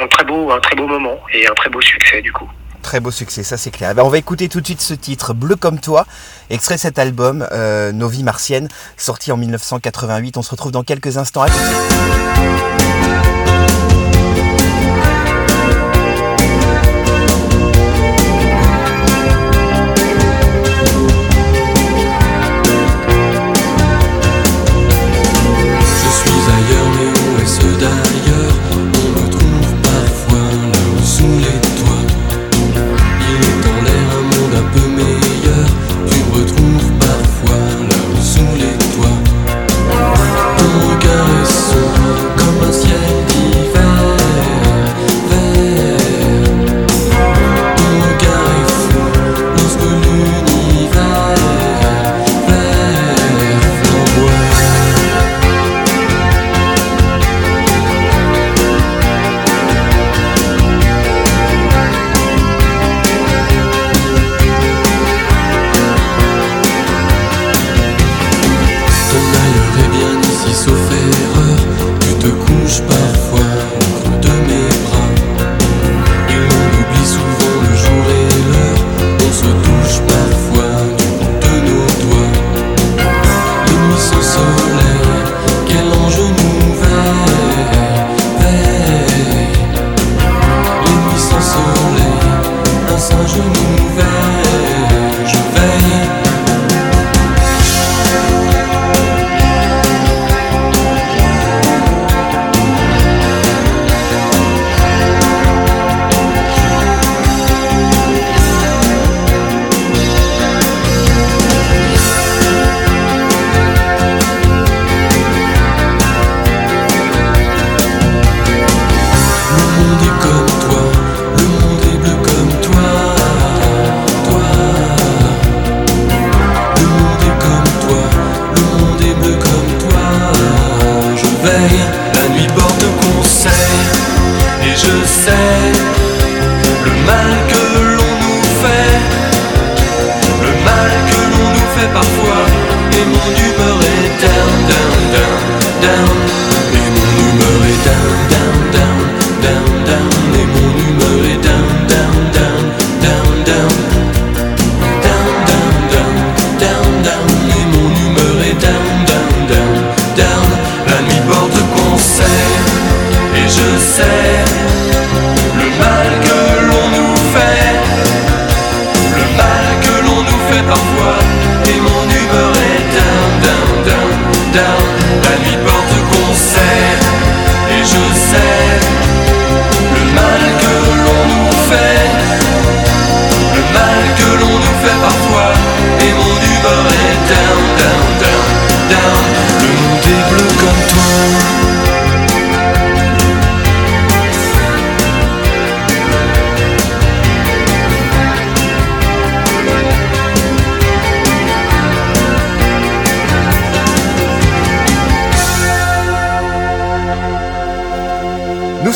un 0.00 0.08
très 0.08 0.24
beau 0.24 0.50
un 0.50 0.60
très 0.60 0.76
beau 0.76 0.86
moment 0.86 1.20
et 1.32 1.46
un 1.46 1.54
très 1.54 1.70
beau 1.70 1.80
succès 1.80 2.22
du 2.22 2.32
coup. 2.32 2.50
Très 2.82 2.98
beau 2.98 3.12
succès, 3.12 3.44
ça 3.44 3.56
c'est 3.56 3.70
clair. 3.70 3.94
Ben, 3.94 4.02
on 4.02 4.08
va 4.08 4.18
écouter 4.18 4.48
tout 4.48 4.60
de 4.60 4.66
suite 4.66 4.80
ce 4.80 4.94
titre, 4.94 5.34
Bleu 5.34 5.54
comme 5.54 5.78
toi, 5.78 6.04
extrait 6.50 6.74
de 6.74 6.80
cet 6.80 6.98
album, 6.98 7.46
euh, 7.52 7.92
Nos 7.92 8.08
vies 8.08 8.24
martiennes, 8.24 8.68
sorti 8.96 9.30
en 9.30 9.36
1988. 9.36 10.36
On 10.36 10.42
se 10.42 10.50
retrouve 10.50 10.72
dans 10.72 10.82
quelques 10.82 11.16
instants. 11.16 11.42
À 11.42 12.81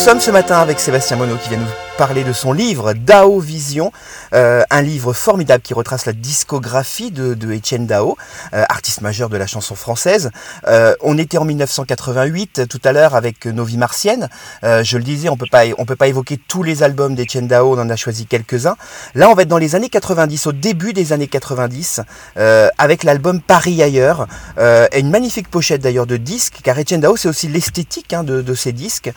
sommes 0.07 0.21
ce 0.21 0.31
matin 0.31 0.59
avec 0.59 0.79
Sébastien 0.79 1.17
Monod 1.17 1.37
qui 1.41 1.49
vient 1.49 1.57
nous 1.57 1.86
parler 1.97 2.23
de 2.23 2.31
son 2.31 2.53
livre 2.53 2.93
Dao 2.93 3.39
Vision, 3.39 3.91
euh, 4.33 4.61
un 4.69 4.83
livre 4.83 5.13
formidable 5.13 5.63
qui 5.63 5.73
retrace 5.73 6.05
la 6.05 6.13
discographie 6.13 7.09
de, 7.09 7.35
Etienne 7.51 7.87
Dao, 7.87 8.15
euh, 8.53 8.63
artiste 8.69 9.01
majeur 9.01 9.29
de 9.29 9.37
la 9.37 9.47
chanson 9.47 9.73
française. 9.73 10.29
Euh, 10.67 10.93
on 11.01 11.17
était 11.17 11.39
en 11.39 11.45
1988 11.45 12.67
tout 12.69 12.79
à 12.83 12.91
l'heure 12.91 13.15
avec 13.15 13.47
Nos 13.47 13.63
vies 13.63 13.77
martiennes. 13.77 14.29
Je 14.61 14.97
le 14.97 15.03
disais, 15.03 15.29
on 15.29 15.37
peut 15.37 15.47
pas 15.51 15.63
on 15.79 15.85
peut 15.85 15.95
pas 15.95 16.07
évoquer 16.07 16.37
tous 16.37 16.61
les 16.61 16.83
albums 16.83 17.15
d'Etienne 17.15 17.47
Dao, 17.47 17.73
on 17.75 17.79
en 17.79 17.89
a 17.89 17.95
choisi 17.95 18.27
quelques-uns. 18.27 18.75
Là, 19.15 19.29
on 19.29 19.33
va 19.33 19.41
être 19.41 19.47
dans 19.47 19.57
les 19.57 19.73
années 19.73 19.89
90, 19.89 20.47
au 20.47 20.51
début 20.51 20.93
des 20.93 21.13
années 21.13 21.27
90, 21.27 22.01
euh, 22.37 22.69
avec 22.77 23.03
l'album 23.03 23.41
Paris 23.41 23.81
ailleurs, 23.81 24.27
et 24.59 24.99
une 24.99 25.09
magnifique 25.09 25.49
pochette 25.49 25.81
d'ailleurs 25.81 26.05
de 26.05 26.17
disques, 26.17 26.59
car 26.63 26.79
Etienne 26.79 27.01
Dao 27.01 27.17
c'est 27.17 27.29
aussi 27.29 27.47
l'esthétique 27.47 28.13
hein, 28.13 28.23
de, 28.23 28.41
de 28.41 28.53
ces 28.53 28.71
disques. 28.71 29.11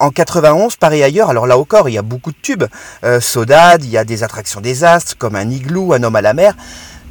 En 0.00 0.10
91, 0.10 0.76
Paris 0.76 1.02
ailleurs, 1.02 1.28
alors 1.28 1.46
là 1.46 1.58
encore, 1.58 1.88
il 1.88 1.94
y 1.94 1.97
a 1.97 1.97
beaucoup 2.02 2.32
de 2.32 2.36
tubes. 2.40 2.64
Euh, 3.04 3.20
Sodade, 3.20 3.84
il 3.84 3.90
y 3.90 3.98
a 3.98 4.04
des 4.04 4.22
attractions 4.22 4.60
désastres 4.60 5.16
comme 5.16 5.36
un 5.36 5.50
igloo, 5.50 5.92
un 5.92 6.02
homme 6.02 6.16
à 6.16 6.22
la 6.22 6.34
mer. 6.34 6.54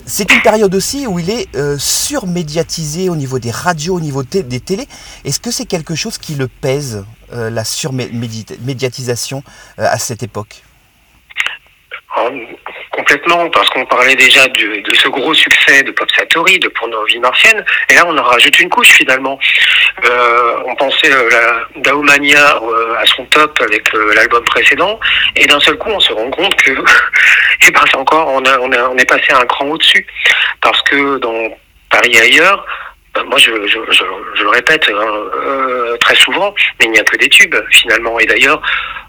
C'est 0.06 0.32
une 0.32 0.42
période 0.42 0.74
aussi 0.74 1.06
où 1.06 1.20
il 1.20 1.30
est 1.30 1.54
euh, 1.56 1.78
surmédiatisé 1.78 3.10
au 3.10 3.16
niveau 3.16 3.40
des 3.40 3.52
radios, 3.52 3.96
au 3.96 4.00
niveau 4.00 4.24
des 4.24 4.60
télés. 4.62 4.88
Est-ce 5.26 5.40
que 5.40 5.52
c'est 5.52 5.66
quelque 5.66 5.96
chose 5.96 6.18
qui 6.18 6.36
le 6.36 6.48
pèse, 6.48 7.04
euh, 7.34 7.50
la 7.50 7.66
surmédiatisation 7.66 9.44
à 9.78 9.98
cette 10.00 10.24
époque? 10.24 10.64
Complètement, 12.98 13.48
parce 13.52 13.70
qu'on 13.70 13.86
parlait 13.86 14.16
déjà 14.16 14.48
de, 14.48 14.82
ce 14.92 15.08
gros 15.08 15.32
succès 15.36 15.84
de 15.84 15.92
Pop 15.92 16.10
Satori, 16.18 16.58
de 16.58 16.68
Pour 16.68 16.88
nos 16.88 17.06
vies 17.06 17.22
et 17.90 17.94
là 17.94 18.04
on 18.08 18.18
en 18.18 18.24
rajoute 18.24 18.60
une 18.60 18.70
couche 18.72 18.90
finalement. 18.90 19.38
Euh, 20.04 20.56
on 20.66 20.74
pensait 20.74 21.14
euh, 21.14 21.30
euh, 22.64 22.96
à 22.98 23.06
son 23.06 23.24
top 23.26 23.56
avec 23.62 23.94
euh, 23.94 24.16
l'album 24.16 24.44
précédent, 24.46 25.00
et 25.36 25.46
d'un 25.46 25.60
seul 25.60 25.78
coup 25.78 25.90
on 25.92 26.00
se 26.00 26.12
rend 26.12 26.32
compte 26.32 26.56
que, 26.56 26.72
et 27.68 27.70
ben 27.70 27.82
c'est 27.86 27.98
encore, 27.98 28.30
on, 28.30 28.98
est 28.98 29.06
passé 29.06 29.32
un 29.32 29.46
cran 29.46 29.68
au-dessus, 29.68 30.08
parce 30.62 30.82
que 30.82 31.20
dans 31.20 31.50
Paris 31.92 32.14
et 32.16 32.22
ailleurs, 32.22 32.66
moi 33.26 33.38
je, 33.38 33.52
le 33.52 34.50
répète 34.50 34.90
hein, 34.90 35.30
euh, 35.36 35.98
très 35.98 36.16
souvent, 36.16 36.54
mais 36.80 36.86
il 36.86 36.92
n'y 36.92 37.00
a 37.00 37.04
que 37.04 37.18
des 37.18 37.30
tubes 37.30 37.56
finalement, 37.72 38.20
et 38.20 38.26
d'ailleurs 38.26 38.62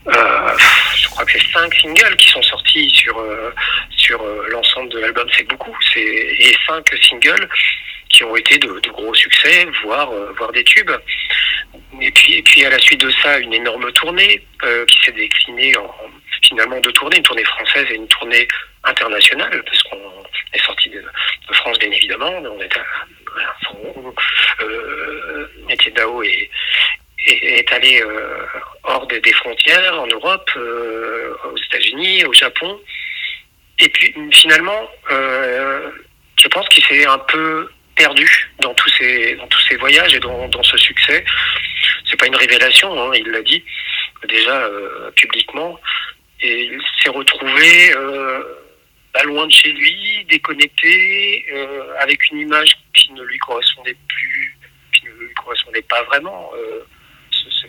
euh, 0.09 0.57
je 0.97 1.09
crois 1.09 1.25
que 1.25 1.33
c'est 1.33 1.53
cinq 1.53 1.75
singles 1.75 2.17
qui 2.17 2.29
sont 2.29 2.43
sortis 2.43 2.91
sur 2.91 3.19
euh, 3.19 3.51
sur 3.91 4.23
euh, 4.23 4.47
l'ensemble 4.51 4.89
de 4.91 5.01
l'album, 5.01 5.29
c'est 5.37 5.47
beaucoup. 5.49 5.77
C'est 5.93 6.01
et 6.01 6.57
cinq 6.67 6.87
singles 7.03 7.49
qui 8.19 8.25
ont 8.25 8.37
été 8.37 8.59
de, 8.59 8.81
gros 8.91 9.15
succès, 9.15 9.67
voire 9.85 10.11
euh, 10.11 10.33
voire 10.37 10.51
des 10.51 10.65
tubes. 10.65 10.91
Et 12.01 12.11
puis 12.11 12.35
et 12.35 12.43
puis 12.43 12.65
à 12.65 12.71
la 12.71 12.79
suite 12.79 13.01
de 13.01 13.11
ça, 13.23 13.39
une 13.39 13.55
énorme 13.55 13.93
tournée 13.93 14.45
euh, 14.65 14.85
qui 14.87 15.01
s'est 15.03 15.13
déclinée 15.13 15.77
en 15.77 15.95
finalement 16.43 16.81
deux 16.81 16.93
tournées, 16.93 17.19
une 17.19 17.23
tournée 17.23 17.45
française 17.45 17.87
et 17.91 17.95
une 17.95 18.09
tournée 18.09 18.49
internationale, 18.85 19.63
parce 19.65 19.83
qu'on 19.85 20.25
est 20.53 20.65
sorti 20.65 20.91
de, 20.91 21.05
France 21.53 21.79
bien 21.79 21.91
évidemment, 21.91 22.31
on 22.31 22.61
est 22.61 22.77
à, 22.77 22.85
euh, 24.63 25.49
Dao 25.95 26.23
est 26.23 27.73
allé 27.73 28.03
euh, 28.03 28.45
hors 28.85 29.07
des, 29.07 29.21
des 29.21 29.33
frontières, 29.33 30.01
en 30.01 30.07
Europe, 30.07 30.51
aux 30.57 31.57
États-Unis, 31.57 32.25
au 32.25 32.33
Japon. 32.33 32.81
Et 33.79 33.89
puis 33.89 34.15
finalement, 34.33 34.91
je 35.11 36.49
pense 36.49 36.69
qu'il 36.69 36.85
s'est 36.85 37.07
un 37.07 37.19
peu 37.19 37.69
perdu 37.99 38.51
dans 38.61 38.73
tous 38.75 38.89
ces 38.99 39.35
dans 39.37 39.47
tous 39.49 39.61
ces 39.69 39.77
voyages 39.77 40.15
et 40.15 40.21
dans, 40.21 40.49
dans 40.49 40.63
ce 40.63 40.77
succès. 40.79 41.25
C'est 42.09 42.19
pas 42.19 42.27
une 42.27 42.37
révélation, 42.37 42.89
hein, 42.99 43.13
il 43.15 43.27
l'a 43.29 43.43
dit 43.43 43.63
déjà 44.29 44.57
euh, 44.65 45.11
publiquement. 45.13 45.79
Et 46.41 46.65
il 46.75 46.81
s'est 47.03 47.11
retrouvé 47.11 47.93
euh, 47.97 48.43
pas 49.13 49.25
loin 49.25 49.47
de 49.47 49.53
chez 49.53 49.73
lui, 49.73 50.25
déconnecté, 50.31 51.45
euh, 51.53 51.95
avec 52.01 52.19
une 52.31 52.39
image 52.39 52.71
qui 52.95 53.13
ne 53.13 53.23
lui 53.25 53.39
correspondait 53.39 53.97
plus, 54.09 54.57
qui 54.95 55.07
ne 55.07 55.11
lui 55.27 55.35
correspondait 55.35 55.83
pas 55.83 56.03
vraiment. 56.05 56.51
Ce- 57.31 57.51
ce- 57.51 57.67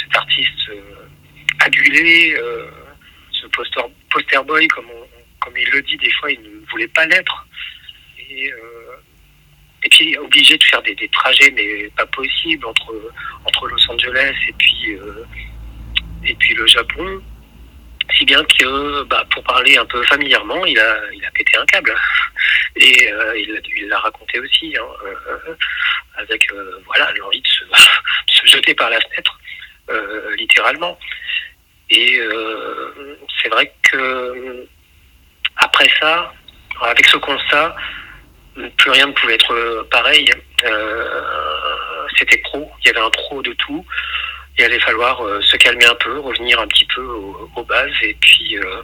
cet 0.00 0.16
artiste 0.16 0.70
adulé, 1.60 2.34
ce 3.32 3.46
poster, 3.48 3.82
poster 4.10 4.42
boy, 4.44 4.66
comme, 4.68 4.90
comme 5.40 5.56
il 5.56 5.68
le 5.70 5.82
dit, 5.82 5.96
des 5.98 6.10
fois, 6.12 6.30
il 6.32 6.40
ne 6.42 6.66
voulait 6.70 6.88
pas 6.88 7.06
l'être. 7.06 7.46
Et, 8.18 8.52
et 9.82 9.88
puis, 9.88 10.16
obligé 10.18 10.58
de 10.58 10.64
faire 10.64 10.82
des, 10.82 11.08
trajets, 11.08 11.50
mais 11.52 11.88
pas 11.96 12.06
possible, 12.06 12.66
entre, 12.66 13.66
Los 13.66 13.90
Angeles 13.90 14.34
et 14.48 14.52
puis, 14.52 14.94
euh, 14.94 15.24
et 16.24 16.54
le 16.54 16.66
Japon. 16.66 17.22
Si 18.18 18.24
bien 18.24 18.44
que, 18.44 19.02
bah, 19.04 19.24
pour 19.30 19.42
parler 19.44 19.78
un 19.78 19.86
peu 19.86 20.02
familièrement, 20.04 20.66
il 20.66 20.78
a, 20.78 20.98
il 21.12 21.22
pété 21.34 21.56
un 21.56 21.66
câble. 21.66 21.94
Et 22.76 23.12
euh, 23.12 23.36
il 23.36 23.88
l'a- 23.88 23.98
raconté 23.98 24.38
aussi, 24.38 24.74
hein, 24.78 24.86
euh, 25.04 25.54
avec 26.16 26.46
voilà 26.86 27.12
l'envie 27.18 27.42
de 27.42 27.46
se, 27.48 27.64
se 28.28 28.46
jeter 28.46 28.74
par 28.74 28.90
la 28.90 29.00
fenêtre, 29.00 29.38
littéralement. 30.38 30.98
Et 31.90 32.20
c'est 33.42 33.48
vrai 33.48 33.72
que 33.82 34.66
après 35.56 35.90
ça, 36.00 36.32
avec 36.80 37.06
ce 37.06 37.16
constat, 37.16 37.76
plus 38.76 38.90
rien 38.90 39.06
ne 39.06 39.12
pouvait 39.12 39.34
être 39.34 39.86
pareil. 39.90 40.30
Euh, 40.64 41.08
C'était 42.18 42.40
trop, 42.42 42.70
il 42.82 42.88
y 42.88 42.90
avait 42.90 43.00
un 43.04 43.10
trop 43.10 43.42
de 43.42 43.52
tout. 43.54 43.84
Il 44.58 44.64
allait 44.64 44.80
falloir 44.80 45.24
euh, 45.24 45.40
se 45.40 45.56
calmer 45.56 45.86
un 45.86 45.94
peu, 45.94 46.18
revenir 46.18 46.60
un 46.60 46.66
petit 46.66 46.86
peu 46.94 47.02
aux, 47.02 47.64
bases 47.64 47.90
et 48.02 48.14
puis 48.20 48.58
euh, 48.58 48.82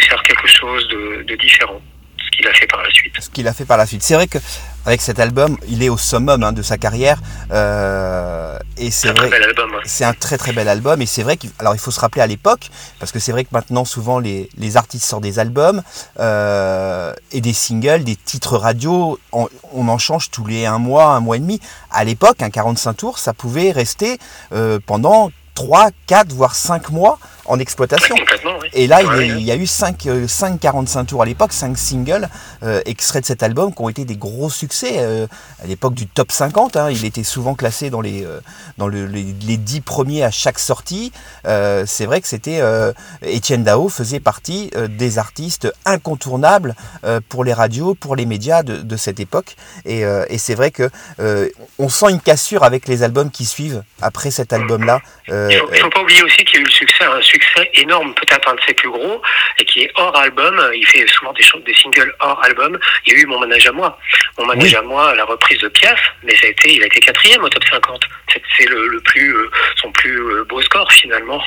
faire 0.00 0.22
quelque 0.22 0.46
chose 0.46 0.86
de, 0.88 1.22
de 1.22 1.34
différent. 1.36 1.80
Ce 2.18 2.36
qu'il 2.36 2.46
a 2.46 2.52
fait 2.52 2.66
par 2.66 2.82
la 2.82 2.90
suite. 2.90 3.14
ce 3.20 3.30
qu'il 3.30 3.48
a 3.48 3.52
fait 3.52 3.64
par 3.64 3.76
la 3.76 3.86
suite. 3.86 4.02
C'est 4.02 4.14
vrai 4.14 4.26
que 4.28 4.38
avec 4.86 5.02
cet 5.02 5.18
album, 5.18 5.58
il 5.68 5.82
est 5.82 5.88
au 5.88 5.98
summum 5.98 6.42
hein, 6.44 6.52
de 6.52 6.62
sa 6.62 6.78
carrière, 6.78 7.20
euh, 7.50 8.56
et 8.76 8.90
c'est 8.90 9.08
C'est 9.08 9.08
un 9.08 9.14
très 9.14 9.28
vrai. 9.28 9.38
bel 9.40 9.48
album. 9.48 9.70
ouais. 9.72 9.80
C'est 9.84 10.04
un 10.04 10.12
très 10.14 10.38
très 10.38 10.52
bel 10.52 10.68
album 10.68 11.02
et 11.02 11.06
c'est 11.06 11.22
vrai 11.22 11.36
qu'il 11.36 11.50
alors 11.58 11.74
il 11.74 11.78
faut 11.78 11.90
se 11.90 11.98
rappeler 12.00 12.22
à 12.22 12.26
l'époque 12.26 12.70
parce 13.00 13.10
que 13.12 13.18
c'est 13.18 13.32
vrai 13.32 13.44
que 13.44 13.50
maintenant 13.52 13.84
souvent 13.84 14.18
les, 14.18 14.48
les 14.56 14.76
artistes 14.76 15.04
sortent 15.04 15.22
des 15.24 15.38
albums 15.38 15.82
euh, 16.20 17.12
et 17.32 17.40
des 17.40 17.52
singles, 17.52 18.04
des 18.04 18.16
titres 18.16 18.56
radio, 18.56 19.18
on, 19.32 19.48
on 19.72 19.88
en 19.88 19.98
change 19.98 20.30
tous 20.30 20.46
les 20.46 20.66
un 20.66 20.78
mois, 20.78 21.06
un 21.14 21.20
mois 21.20 21.36
et 21.36 21.40
demi. 21.40 21.60
À 21.90 22.04
l'époque, 22.04 22.42
un 22.42 22.50
45 22.50 22.92
tours, 22.94 23.18
ça 23.18 23.32
pouvait 23.34 23.72
rester 23.72 24.18
euh, 24.52 24.78
pendant 24.86 25.30
3, 25.54 25.88
4 26.06 26.32
voire 26.32 26.54
5 26.54 26.90
mois 26.90 27.18
en 27.48 27.58
exploitation. 27.58 28.14
Oui. 28.44 28.68
Et 28.72 28.86
là, 28.86 29.00
il 29.02 29.06
y 29.06 29.08
a- 29.08 29.16
Ouais, 29.16 29.28
il 29.28 29.42
y 29.42 29.50
a 29.52 29.56
eu 29.56 29.66
5, 29.66 30.08
5 30.28 30.60
45 30.60 31.04
tours 31.04 31.22
à 31.22 31.24
l'époque, 31.26 31.52
5 31.52 31.76
singles 31.78 32.28
euh, 32.62 32.80
extraits 32.86 33.22
de 33.22 33.26
cet 33.26 33.42
album 33.42 33.74
qui 33.74 33.80
ont 33.82 33.88
été 33.88 34.04
des 34.04 34.16
gros 34.16 34.50
succès 34.50 34.94
euh, 34.98 35.26
à 35.62 35.66
l'époque 35.66 35.94
du 35.94 36.06
top 36.06 36.32
50. 36.32 36.76
hein. 36.76 36.90
il 36.90 37.04
était 37.04 37.22
souvent 37.24 37.54
classé 37.54 37.90
dans 37.90 38.00
les, 38.00 38.24
euh, 38.24 38.40
dans 38.78 38.88
le- 38.88 39.06
les, 39.06 39.34
les 39.46 39.56
10 39.56 39.80
premiers 39.80 40.24
à 40.24 40.30
chaque 40.30 40.58
sortie. 40.58 41.12
Euh, 41.46 41.84
c'est 41.86 42.06
vrai 42.06 42.20
que 42.20 42.28
c'était 42.28 42.60
euh, 42.60 42.92
Étienne 43.22 43.64
Dao 43.64 43.88
faisait 43.88 44.20
partie 44.20 44.70
euh, 44.76 44.88
des 44.88 45.18
artistes 45.18 45.72
incontournables 45.84 46.74
euh, 47.04 47.20
pour 47.28 47.44
les 47.44 47.52
radios, 47.52 47.94
pour 47.94 48.16
les 48.16 48.26
médias 48.26 48.62
de, 48.62 48.76
de 48.76 48.96
cette 48.96 49.20
époque. 49.20 49.56
Et, 49.84 50.04
euh, 50.04 50.24
et 50.28 50.38
c'est 50.38 50.54
vrai 50.54 50.70
que 50.70 50.88
euh, 51.20 51.48
on 51.78 51.88
sent 51.88 52.10
une 52.10 52.20
cassure 52.20 52.62
avec 52.64 52.86
les 52.88 53.02
albums 53.02 53.30
qui 53.30 53.44
suivent 53.44 53.82
après 54.02 54.30
cet 54.30 54.52
album-là. 54.52 55.00
Euh, 55.30 55.48
Il 55.50 55.58
faut, 55.58 55.68
il 55.74 55.80
faut 55.80 55.90
pas 55.90 56.02
oublier 56.02 56.22
aussi 56.22 56.44
qu'il 56.44 56.54
y 56.54 56.58
a 56.58 56.60
eu 56.60 56.64
le 56.64 56.70
succès, 56.70 57.04
un 57.04 57.20
succès 57.36 57.70
énorme, 57.74 58.14
peut-être 58.14 58.48
un 58.48 58.54
de 58.54 58.60
ses 58.66 58.74
plus 58.74 58.90
gros, 58.90 59.20
et 59.58 59.64
qui 59.64 59.82
est 59.82 59.90
hors 59.96 60.16
album. 60.16 60.54
Il 60.74 60.86
fait 60.86 61.06
souvent 61.08 61.32
des, 61.32 61.44
des 61.66 61.74
singles 61.74 62.12
hors 62.20 62.42
album. 62.44 62.78
Il 63.06 63.12
y 63.12 63.16
a 63.16 63.20
eu 63.20 63.26
Mon 63.26 63.38
manège 63.40 63.66
à 63.66 63.72
moi. 63.72 63.98
Mon 64.38 64.46
manège 64.46 64.74
à 64.74 64.82
moi, 64.82 65.14
la 65.14 65.24
reprise 65.24 65.58
de 65.58 65.68
Piaf, 65.68 66.00
mais 66.22 66.34
ça 66.36 66.46
a 66.46 66.50
été, 66.50 66.74
il 66.74 66.82
a 66.82 66.86
été 66.86 67.00
quatrième 67.00 67.42
au 67.42 67.48
top 67.48 67.64
50. 67.70 68.04
C'est- 68.32 68.66
le, 68.68 68.88
le 68.88 69.00
plus, 69.00 69.32
euh, 69.36 69.50
son 69.76 69.92
plus 69.92 70.18
euh, 70.18 70.44
beau 70.44 70.60
score 70.62 70.90
finalement 70.90 71.40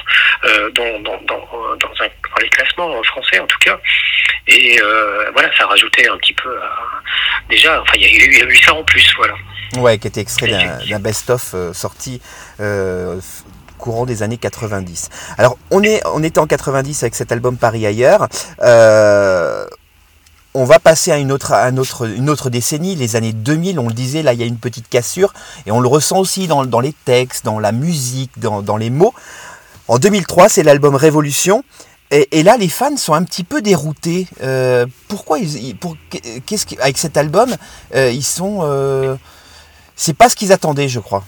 euh, 0.45 0.69
dans, 0.71 0.99
dans, 1.02 1.19
dans, 1.23 1.47
dans, 1.82 1.91
un, 1.99 2.08
dans 2.08 2.41
les 2.41 2.49
classements 2.49 3.04
français 3.04 3.39
en 3.39 3.47
tout 3.47 3.58
cas. 3.60 3.78
Et 4.47 4.80
euh, 4.82 5.30
voilà, 5.34 5.49
ça 5.58 5.65
rajoutait 5.65 6.08
un 6.08 6.17
petit 6.17 6.34
peu 6.34 6.49
à, 6.62 6.71
déjà. 7.49 7.82
Enfin, 7.82 7.93
il 7.95 8.02
y, 8.04 8.06
a 8.06 8.10
eu, 8.10 8.30
il 8.32 8.38
y 8.39 8.41
a 8.41 8.45
eu 8.45 8.56
ça 8.58 8.73
en 8.73 8.84
plus, 8.84 9.06
voilà. 9.17 9.34
Ouais, 9.78 9.97
qui 9.97 10.08
était 10.08 10.21
extrait 10.21 10.47
d'un 10.88 10.99
best-of 10.99 11.52
euh, 11.54 11.73
sorti 11.73 12.21
courant 13.80 14.06
des 14.06 14.22
années 14.22 14.38
90. 14.38 15.10
Alors, 15.39 15.58
on, 15.72 15.82
est, 15.82 16.02
on 16.06 16.22
était 16.22 16.39
en 16.39 16.46
90 16.46 17.02
avec 17.02 17.15
cet 17.15 17.32
album 17.32 17.58
Paris 17.58 17.88
ailleurs. 17.88 18.28
Euh, 18.62 19.65
on 20.54 20.65
va 20.65 20.80
passer 20.80 21.12
à 21.12 21.18
une 21.18 21.32
autre, 21.32 22.50
décennie, 22.50 22.96
les 22.96 23.15
années 23.15 23.34
2000, 23.34 23.80
on 23.80 23.88
le 23.88 23.94
disait, 23.94 24.24
là 24.24 24.34
il 24.34 24.39
y 24.39 24.44
a 24.44 24.46
une 24.46 24.58
petite 24.58 24.89
cassure, 24.89 25.34
et 25.65 25.72
on 25.72 25.80
le 25.80 25.88
ressent 25.88 26.18
aussi 26.18 26.48
dans, 26.48 26.80
les 26.80 26.94
textes, 27.06 27.46
dans 27.46 27.60
la 27.60 27.72
musique, 27.72 28.32
dans, 28.39 28.78
les 28.78 28.89
mots. 28.89 29.13
En 29.88 30.00
2003, 30.00 30.50
c'est 30.50 30.63
l'album 30.63 30.96
Révolution, 30.96 31.63
et, 32.12 32.44
là 32.44 32.58
les 32.58 32.68
fans 32.68 32.98
sont 32.98 33.13
un 33.13 33.24
petit 33.24 33.44
peu 33.44 33.62
déroutés. 33.62 34.28
Euh, 34.42 34.88
pourquoi 35.08 35.38
avec 36.82 36.98
cet 36.98 37.15
album, 37.15 37.56
euh, 37.96 38.12
ils 38.12 38.24
sont... 38.24 39.18
c'est 39.96 40.15
pas 40.15 40.30
ce 40.30 40.36
qu'ils 40.36 40.52
attendaient, 40.52 40.89
je 40.89 41.00
crois. 41.00 41.24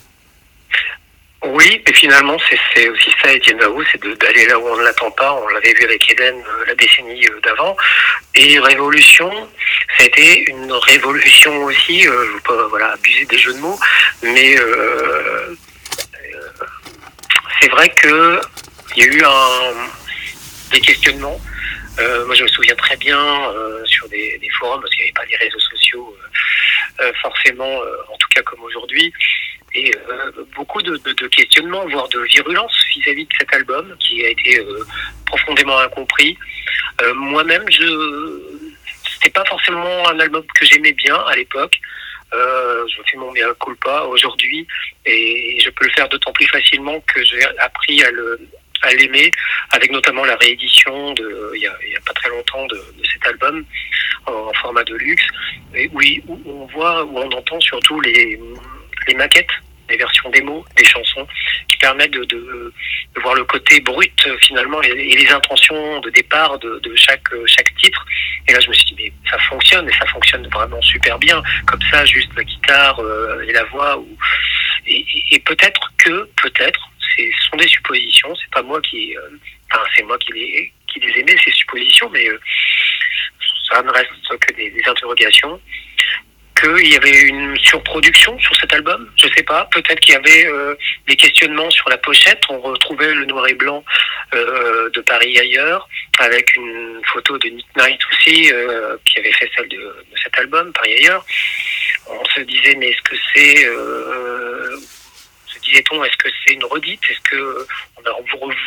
Oui, 1.44 1.82
mais 1.88 1.94
finalement, 1.94 2.38
c'est 2.74 2.88
aussi 2.90 3.10
ça, 3.22 3.34
Etienne 3.34 3.58
Dao, 3.58 3.84
c'est 3.92 4.00
d'aller 4.20 4.46
là 4.46 4.60
où 4.60 4.68
on 4.68 4.78
ne 4.78 4.84
l'attend 4.84 5.10
pas. 5.10 5.34
On 5.34 5.48
l'avait 5.48 5.74
vu 5.74 5.86
avec 5.86 6.12
Eden 6.12 6.36
euh, 6.36 6.66
la 6.68 6.76
décennie 6.76 7.26
euh, 7.28 7.40
d'avant. 7.42 7.76
Et 8.36 8.60
Révolution, 8.60 9.50
c'était 9.98 10.44
une 10.44 10.72
révolution 10.72 11.64
aussi. 11.64 12.08
euh, 12.08 12.26
je 12.26 12.30
ne 12.30 12.34
veux 12.36 12.40
pas 12.42 12.68
voilà, 12.68 12.92
abuser 12.92 13.26
des 13.26 13.40
jeux 13.40 13.54
de 13.54 13.60
mots, 13.60 13.80
mais 14.22 14.56
euh, 14.60 15.56
euh, 16.24 16.50
c'est 17.60 17.70
vrai 17.70 17.90
que 17.90 18.40
il 18.96 19.04
y 19.04 19.08
a 19.08 19.12
eu 19.12 19.24
un, 19.24 19.74
des 20.72 20.82
questionnements. 20.82 21.40
Moi, 22.26 22.36
je 22.36 22.44
me 22.44 22.48
souviens 22.48 22.76
très 22.76 22.98
bien 22.98 23.20
sur 23.86 24.08
des, 24.10 24.38
des 24.40 24.50
forums, 24.60 24.82
parce 24.82 24.92
qu'il 24.96 25.04
n'y 25.06 25.10
avait 25.10 25.14
pas 25.14 25.26
les 25.26 25.38
réseaux 25.38 25.60
sociaux 25.60 26.18
forcément, 27.22 27.76
en 28.10 28.18
tout 28.18 28.28
cas 28.34 28.42
comme 28.42 28.62
aujourd'hui, 28.64 29.14
et 29.74 29.92
euh, 30.10 30.32
beaucoup 30.56 30.82
de, 30.82 30.98
de- 30.98 31.14
de 31.14 31.28
questionnements, 31.28 31.86
voire 31.88 32.08
de 32.10 32.20
virulence 32.22 32.74
vis-à-vis 32.96 33.26
de 33.26 33.34
cet 33.40 33.54
album 33.54 33.96
qui 34.00 34.26
a 34.26 34.30
été 34.30 34.60
euh, 34.60 34.84
profondément 35.26 35.78
incompris. 35.80 36.38
Euh, 37.02 37.14
Moi-même, 37.14 37.64
je 37.70 37.88
c'était 39.14 39.30
pas 39.32 39.46
forcément 39.46 40.10
un 40.10 40.20
album 40.20 40.44
que 40.56 40.66
j'aimais 40.66 40.94
bien 40.94 41.16
à 41.16 41.36
l'époque. 41.36 41.80
Euh, 42.34 42.86
je 42.88 43.02
fais 43.12 43.18
mon 43.18 43.32
bien 43.32 43.48
culpa 43.64 44.04
aujourd'hui 44.04 44.66
et 45.06 45.60
je 45.64 45.70
peux 45.70 45.86
le 45.86 45.92
faire 45.92 46.08
d'autant 46.10 46.32
plus 46.32 46.48
facilement 46.48 47.00
que 47.14 47.24
j'ai 47.26 47.44
appris 47.60 48.04
à 48.04 48.12
le 48.12 48.40
à 48.84 48.92
l'aimer 48.96 49.30
avec 49.72 49.92
notamment 49.92 50.26
la 50.26 50.36
réédition 50.38 51.14
de 51.14 51.52
il 51.54 51.62
y 51.62 51.68
a, 51.68 51.72
a 51.72 52.02
pas 52.06 52.14
très 52.14 52.30
longtemps 52.30 52.66
de, 52.68 52.76
de 52.78 53.04
cet 53.12 53.28
album 53.28 53.64
en, 54.26 54.32
en 54.32 54.54
format 54.54 54.84
de 54.86 54.96
luxe 54.96 55.28
et 55.76 55.88
oui 55.94 56.24
où 56.28 56.42
on 56.48 56.66
voit 56.68 57.04
où 57.04 57.20
on 57.20 57.30
entend 57.32 57.60
surtout 57.60 58.00
les 58.02 58.40
les 59.08 59.16
maquettes 59.16 59.52
les 59.92 59.98
versions 59.98 60.30
démo 60.30 60.66
des 60.76 60.86
chansons 60.86 61.28
qui 61.68 61.78
permettent 61.78 62.12
de, 62.12 62.74
voir 63.22 63.36
le 63.36 63.44
côté 63.44 63.80
brut 63.82 64.26
euh, 64.26 64.38
finalement 64.40 64.82
et, 64.82 64.94
les 64.94 65.30
intentions 65.30 66.00
de 66.00 66.10
départ 66.10 66.58
de, 66.60 66.96
chaque 66.96 67.32
euh, 67.34 67.44
chaque 67.46 67.76
titre. 67.76 68.06
Et 68.48 68.54
là 68.54 68.60
je 68.60 68.70
me 68.70 68.74
suis 68.74 68.86
dit 68.86 68.96
mais 68.98 69.14
ça 69.30 69.38
fonctionne 69.40 69.88
et 69.88 69.94
ça 69.94 70.06
fonctionne 70.08 70.48
vraiment 70.48 70.82
super 70.82 71.20
bien. 71.20 71.44
Comme 71.68 71.82
ça 71.92 72.06
juste 72.06 72.32
la 72.36 72.44
guitare 72.44 73.00
euh, 73.00 73.42
et 73.48 73.52
la 73.52 73.64
voix 73.66 73.98
ou 73.98 74.18
et, 74.88 75.40
peut-être 75.46 75.92
que 75.98 76.30
peut-être 76.42 76.90
ce 77.00 77.24
sont 77.50 77.58
des 77.58 77.68
suppositions 77.68 78.34
c'est 78.36 78.52
pas 78.52 78.64
moi 78.64 78.82
qui 78.82 79.16
enfin 79.72 79.84
c'est 79.96 80.04
moi 80.04 80.18
qui 80.18 80.32
les 80.34 80.74
qui 80.88 81.00
les 81.00 81.20
aimais 81.20 81.36
ces 81.44 81.52
suppositions 81.52 82.10
mais 82.10 82.28
ça 83.70 83.82
ne 83.84 83.92
reste 83.92 84.10
que 84.40 84.54
des 84.54 84.82
interrogations 84.88 85.60
qu'il 86.62 86.88
y 86.88 86.96
avait 86.96 87.22
une 87.22 87.58
surproduction 87.58 88.38
sur 88.40 88.56
cet 88.56 88.74
album, 88.74 89.10
je 89.18 89.28
sais 89.36 89.44
pas. 89.44 89.68
Peut-être 89.72 90.00
qu'il 90.00 90.14
y 90.14 90.18
avait 90.18 90.46
euh, 90.46 90.76
des 91.08 91.16
questionnements 91.16 91.70
sur 91.72 91.90
la 91.90 91.98
pochette. 91.98 92.42
On 92.50 92.60
retrouvait 92.60 93.14
le 93.14 93.26
noir 93.26 93.48
et 93.48 93.54
blanc 93.54 93.84
euh, 94.34 94.90
de 94.92 95.02
Paris 95.02 95.38
ailleurs, 95.40 95.88
avec 96.20 96.56
une 96.56 97.02
photo 97.12 97.38
de 97.38 97.50
Nick 97.50 97.68
Knight 97.76 98.00
aussi, 98.12 98.52
euh, 98.54 98.96
qui 99.06 99.20
avait 99.20 99.34
fait 99.34 99.50
celle 99.56 99.68
de, 99.70 99.78
de 99.78 100.18
cet 100.24 100.38
album, 100.40 100.72
Paris 100.74 100.94
ailleurs. 101.00 101.26
On 102.08 102.26
se 102.26 102.42
disait, 102.42 102.76
mais 102.76 102.90
est-ce 102.90 103.02
que 103.02 103.16
c'est... 103.34 103.66
Euh, 103.66 104.78
disait-on, 105.64 106.04
est-ce 106.04 106.18
que 106.18 106.30
c'est 106.44 106.54
une 106.54 106.66
redite? 106.66 107.02
Est-ce 107.10 107.22
que 107.22 107.68
on 107.98 108.10
a 108.10 108.12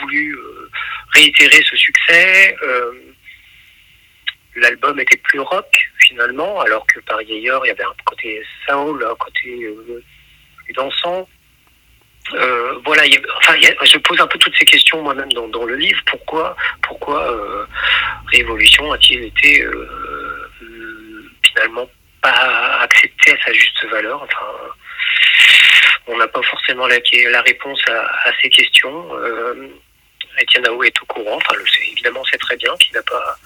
voulu 0.01 0.37
euh, 0.37 0.71
réitérer 1.13 1.63
ce 1.69 1.77
succès? 1.77 2.57
Euh, 2.63 2.93
L'album 4.57 5.01
était 5.01 5.17
plus 5.17 5.41
rock 5.41 5.91
finalement, 5.99 6.61
alors 6.61 6.87
que 6.87 7.01
par 7.01 7.19
ailleurs 7.19 7.65
il 7.65 7.69
y 7.69 7.73
avait 7.73 7.85
un 7.85 7.95
côté 8.05 8.43
soul, 8.69 9.05
un 9.05 9.15
côté 9.17 9.65
euh, 9.65 10.03
plus 10.65 10.73
dansant. 10.75 11.29
Euh, 12.33 12.79
voilà, 12.85 13.03
enfin, 13.37 13.55
je 13.61 13.99
pose 13.99 14.19
un 14.21 14.27
peu 14.27 14.39
toutes 14.39 14.57
ces 14.57 14.65
questions 14.65 15.03
moi-même 15.03 15.31
dans, 15.33 15.65
le 15.65 15.77
livre. 15.77 16.01
Pourquoi, 16.07 16.57
pourquoi 16.83 17.31
euh, 17.31 17.67
Révolution 18.33 18.93
a-t-il 18.93 19.25
été 19.25 19.63
euh, 19.63 21.31
finalement 21.47 21.89
pas 22.23 22.81
accepté 22.81 23.33
à 23.33 23.45
sa 23.45 23.53
juste 23.53 23.85
valeur? 23.91 24.23
Enfin, 24.23 24.47
on 26.07 26.17
n'a 26.17 26.27
pas 26.29 26.43
forcément 26.43 26.87
la, 26.87 27.43
réponse 27.43 27.83
à, 27.89 28.33
ces 28.43 28.49
questions. 28.49 29.11
Etienne 30.41 30.67
Aou 30.67 30.83
est 30.83 31.03
au 31.03 31.07
courant. 31.07 31.37
Enfin, 31.37 31.55
le 31.57 31.67
sait, 31.67 31.91
évidemment, 31.93 32.23
c'est 32.31 32.39
très 32.39 32.57
bien 32.57 32.75
qu'il 32.77 32.95
n'a 32.95 33.03
pas 33.03 33.37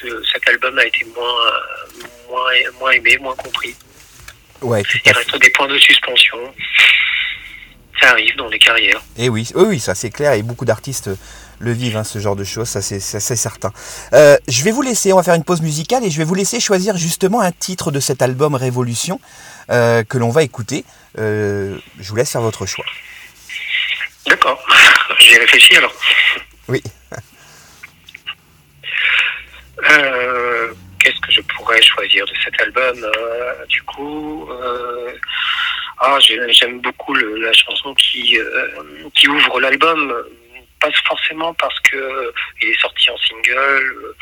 ce- 0.00 0.22
cet 0.32 0.46
album 0.48 0.78
a 0.78 0.84
été 0.86 1.04
moins, 1.16 1.50
moins, 2.28 2.50
moins 2.80 2.90
aimé, 2.92 3.16
moins 3.20 3.34
compris. 3.36 3.74
Ouais, 4.62 4.82
tout 4.82 4.98
Il 5.04 5.10
à 5.10 5.14
fait. 5.14 5.18
reste 5.20 5.36
des 5.40 5.50
points 5.50 5.68
de 5.68 5.78
suspension. 5.78 6.38
Ça 8.00 8.10
arrive 8.10 8.34
dans 8.36 8.48
les 8.48 8.58
carrières. 8.58 9.00
Et 9.16 9.28
oui, 9.28 9.48
oui, 9.54 9.64
oui, 9.68 9.80
ça 9.80 9.94
c'est 9.94 10.10
clair, 10.10 10.32
et 10.32 10.42
beaucoup 10.42 10.64
d'artistes 10.64 11.10
le 11.60 11.72
vivent, 11.72 11.96
hein, 11.96 12.04
ce 12.04 12.18
genre 12.18 12.34
de 12.36 12.42
choses, 12.44 12.68
ça 12.68 12.82
c'est 12.82 12.98
ça, 13.00 13.20
c'est 13.20 13.36
certain. 13.36 13.72
Euh, 14.12 14.36
je 14.48 14.62
vais 14.64 14.72
vous 14.72 14.82
laisser, 14.82 15.12
on 15.12 15.16
va 15.16 15.22
faire 15.22 15.34
une 15.34 15.44
pause 15.44 15.62
musicale, 15.62 16.04
et 16.04 16.10
je 16.10 16.18
vais 16.18 16.24
vous 16.24 16.34
laisser 16.34 16.58
choisir 16.60 16.96
justement 16.96 17.40
un 17.40 17.52
titre 17.52 17.90
de 17.92 18.00
cet 18.00 18.20
album 18.22 18.54
Révolution 18.56 19.20
euh, 19.70 20.02
que 20.02 20.18
l'on 20.18 20.30
va 20.30 20.42
écouter. 20.42 20.84
Euh, 21.18 21.78
je 22.00 22.08
vous 22.10 22.16
laisse 22.16 22.32
faire 22.32 22.40
votre 22.42 22.66
choix. 22.66 22.84
D'accord. 24.26 24.62
J'ai 25.20 25.38
réfléchi 25.38 25.76
alors. 25.76 25.92
Oui. 26.68 26.82
Euh, 29.90 30.72
Qu'est-ce 31.00 31.20
que 31.20 31.32
je 31.32 31.40
pourrais 31.42 31.82
choisir 31.82 32.24
de 32.24 32.32
cet 32.42 32.58
album 32.62 32.96
Euh, 33.04 33.66
Du 33.68 33.82
coup, 33.82 34.48
euh, 34.50 35.12
ah, 35.98 36.18
j'ai- 36.20 36.50
j'aime 36.52 36.80
beaucoup 36.80 37.14
la 37.14 37.52
chanson 37.52 37.94
qui, 37.94 38.38
qui 39.14 39.28
ouvre 39.28 39.60
l'album. 39.60 40.14
Pas 40.80 40.90
forcément 41.06 41.52
parce 41.54 41.78
que 41.80 42.32
il 42.62 42.68
est 42.70 42.80
sorti 42.80 43.10
en 43.10 43.16
single 43.18 44.14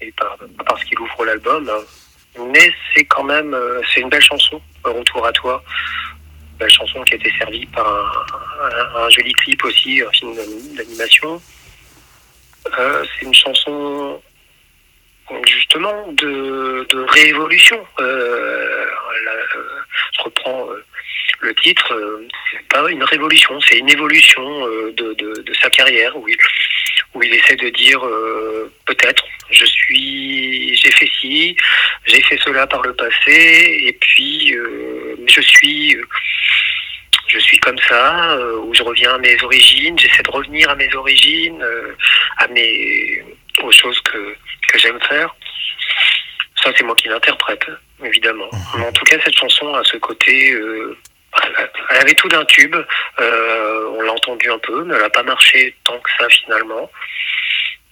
et 0.00 0.12
pas, 0.12 0.36
parce 0.66 0.82
qu'il 0.84 0.98
ouvre 1.00 1.24
l'album, 1.24 1.68
hein. 1.70 1.82
mais 2.52 2.72
c'est 2.94 3.04
quand 3.04 3.24
même 3.24 3.56
c'est 3.92 4.00
une 4.00 4.08
belle 4.10 4.22
chanson. 4.22 4.60
Retour 4.84 5.26
à 5.26 5.32
toi. 5.32 5.62
Belle 6.58 6.70
chanson 6.70 7.02
qui 7.04 7.14
a 7.14 7.16
été 7.16 7.32
servie 7.38 7.66
par 7.66 7.86
un 8.96 9.08
joli 9.10 9.32
clip 9.34 9.62
aussi, 9.64 10.02
un 10.06 10.10
film 10.12 10.34
d'animation. 10.76 11.40
Euh, 12.78 13.04
c'est 13.04 13.26
une 13.26 13.34
chanson 13.34 14.20
justement 15.46 16.12
de, 16.12 16.86
de 16.88 16.98
réévolution. 17.10 17.84
Euh, 18.00 18.86
euh, 18.86 19.60
je 20.16 20.22
reprends 20.22 20.68
le 21.40 21.54
titre. 21.56 21.94
c'est 22.50 22.68
pas 22.68 22.88
une 22.90 23.04
révolution, 23.04 23.60
c'est 23.60 23.78
une 23.78 23.90
évolution 23.90 24.66
de, 24.66 25.14
de, 25.14 25.54
sa 25.60 25.70
carrière 25.70 26.16
où 26.16 26.26
il, 26.28 26.36
où 27.14 27.22
il 27.22 27.32
essaie 27.34 27.56
de 27.56 27.68
dire 27.68 28.00
peut-être 28.86 29.24
je 29.50 29.64
suis 29.64 30.74
j'ai 30.76 30.90
fait 30.90 31.10
ci, 31.20 31.56
j'ai 32.06 32.22
fait 32.22 32.38
cela 32.38 32.66
par 32.66 32.82
le 32.82 32.94
passé 32.94 33.78
et 33.86 33.92
puis 33.92 34.54
je 35.26 35.40
suis 35.40 35.96
je 37.28 37.38
suis 37.38 37.58
comme 37.58 37.78
ça, 37.88 38.32
euh, 38.32 38.58
où 38.58 38.74
je 38.74 38.82
reviens 38.82 39.14
à 39.14 39.18
mes 39.18 39.36
origines, 39.42 39.98
j'essaie 39.98 40.22
de 40.22 40.30
revenir 40.30 40.68
à 40.70 40.74
mes 40.74 40.92
origines, 40.94 41.62
euh, 41.62 41.94
à 42.38 42.48
mes 42.48 43.22
aux 43.62 43.72
choses 43.72 44.00
que, 44.02 44.34
que 44.72 44.78
j'aime 44.78 45.00
faire. 45.08 45.34
Ça, 46.62 46.72
c'est 46.76 46.84
moi 46.84 46.94
qui 46.96 47.08
l'interprète, 47.08 47.66
évidemment. 48.04 48.50
Mais 48.76 48.86
en 48.86 48.92
tout 48.92 49.04
cas, 49.04 49.16
cette 49.24 49.36
chanson 49.36 49.74
a 49.74 49.84
ce 49.84 49.96
côté. 49.96 50.52
euh, 50.52 50.96
elle 51.90 51.96
avait 51.98 52.14
tout 52.14 52.28
d'un 52.28 52.44
tube. 52.44 52.74
euh, 53.20 53.90
on 53.96 54.02
l'a 54.02 54.12
entendu 54.12 54.50
un 54.50 54.58
peu, 54.58 54.84
mais 54.84 54.94
elle 54.94 55.02
n'a 55.02 55.10
pas 55.10 55.22
marché 55.22 55.74
tant 55.84 55.98
que 55.98 56.10
ça 56.18 56.28
finalement. 56.28 56.90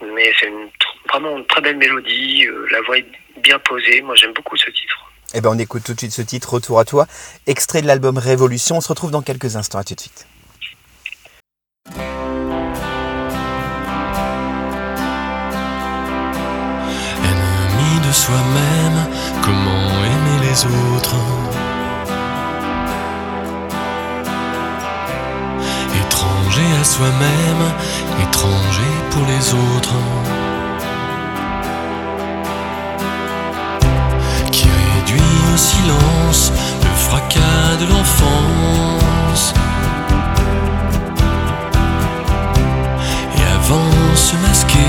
Mais 0.05 0.33
c'est 0.39 0.47
une, 0.47 0.69
vraiment 1.09 1.37
une 1.39 1.47
très 1.47 1.61
belle 1.61 1.77
mélodie. 1.77 2.49
la 2.71 2.81
voix 2.83 2.99
est 2.99 3.07
bien 3.39 3.59
posée. 3.61 4.03
Moi, 4.03 4.15
j'aime 4.17 4.33
beaucoup 4.33 4.57
ce 4.57 4.71
titre. 4.71 5.06
Eh 5.35 5.41
ben 5.41 5.51
on 5.51 5.59
écoute 5.59 5.83
tout 5.83 5.93
de 5.95 5.99
suite 5.99 6.13
ce 6.13 6.23
titre, 6.23 6.55
Retour 6.55 6.79
à 6.79 6.85
toi, 6.85 7.07
extrait 7.47 7.83
de 7.83 7.87
l'album 7.87 8.17
Révolution. 8.17 8.77
On 8.77 8.81
se 8.81 8.89
retrouve 8.89 9.11
dans 9.11 9.23
quelques 9.23 9.57
instants, 9.57 9.79
à 9.79 9.85
tout 9.85 9.95
de 9.95 10.01
suite. 10.01 10.27
Ennemi 17.25 18.07
de 18.07 18.13
soi-même, 18.13 19.07
comment 19.43 20.05
aimer 20.05 20.47
les 20.49 20.65
autres? 20.65 21.17
Étranger 26.07 26.73
à 26.81 26.85
soi-même, 26.85 27.73
étranger 28.23 28.93
pour 29.11 29.27
les 29.27 29.55
autres 29.55 29.95
silence 35.57 36.53
le 36.83 36.91
fracas 37.09 37.77
de 37.81 37.87
l'enfance 37.87 39.55
et 43.37 43.43
avance 43.55 44.35
masqué 44.43 44.89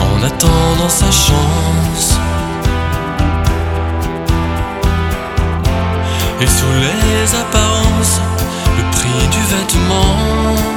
en 0.00 0.22
attendant 0.24 0.88
sa 0.88 1.10
chance. 1.10 2.18
Et 6.40 6.46
sous 6.46 6.72
les 6.84 7.34
apparences, 7.42 8.20
le 8.78 8.84
prix 8.96 9.28
du 9.28 9.42
vêtement. 9.54 10.72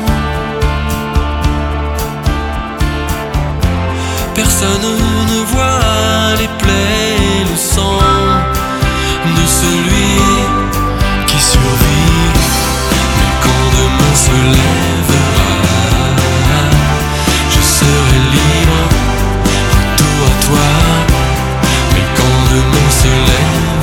Personne 4.36 4.88
ne 5.32 5.39
voit 5.51 6.36
les 6.38 6.49
plaies 6.60 7.45
le 7.49 7.58
sang 7.58 8.14
se 14.15 14.32
lèvera, 14.32 15.51
je 17.49 17.62
serai 17.62 18.19
libre, 18.36 18.82
retour 19.73 20.19
à 20.25 20.34
toi. 20.45 20.67
Mais 21.93 22.06
quand 22.15 22.38
demain 22.51 22.89
se 23.01 23.12
lèvera, 23.28 23.75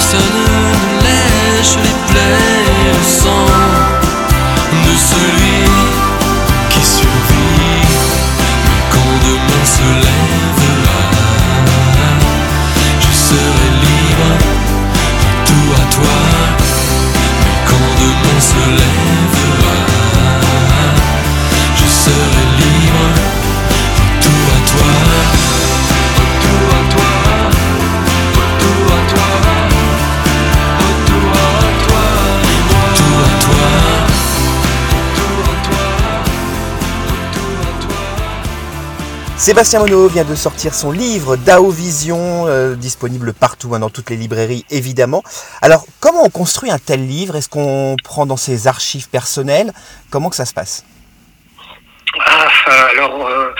personne 0.00 0.20
ne 0.20 1.02
lèche 1.04 1.76
les 1.76 2.12
plaies 2.12 2.64
le 2.86 3.02
sang 3.02 3.39
Sébastien 39.40 39.80
Monod 39.80 40.12
vient 40.12 40.24
de 40.24 40.34
sortir 40.34 40.74
son 40.74 40.92
livre 40.92 41.34
Dao 41.34 41.70
Vision, 41.70 42.46
euh, 42.46 42.74
disponible 42.74 43.32
partout, 43.32 43.74
hein, 43.74 43.78
dans 43.78 43.88
toutes 43.88 44.10
les 44.10 44.16
librairies 44.16 44.66
évidemment. 44.68 45.22
Alors, 45.62 45.86
comment 45.98 46.22
on 46.22 46.28
construit 46.28 46.70
un 46.70 46.78
tel 46.78 47.06
livre? 47.06 47.36
Est-ce 47.36 47.48
qu'on 47.48 47.96
prend 48.04 48.26
dans 48.26 48.36
ses 48.36 48.66
archives 48.66 49.08
personnelles? 49.08 49.72
Comment 50.10 50.28
que 50.28 50.36
ça 50.36 50.44
se 50.44 50.52
passe? 50.52 50.84
Ah, 52.18 52.50
alors, 52.90 53.26
euh, 53.28 53.54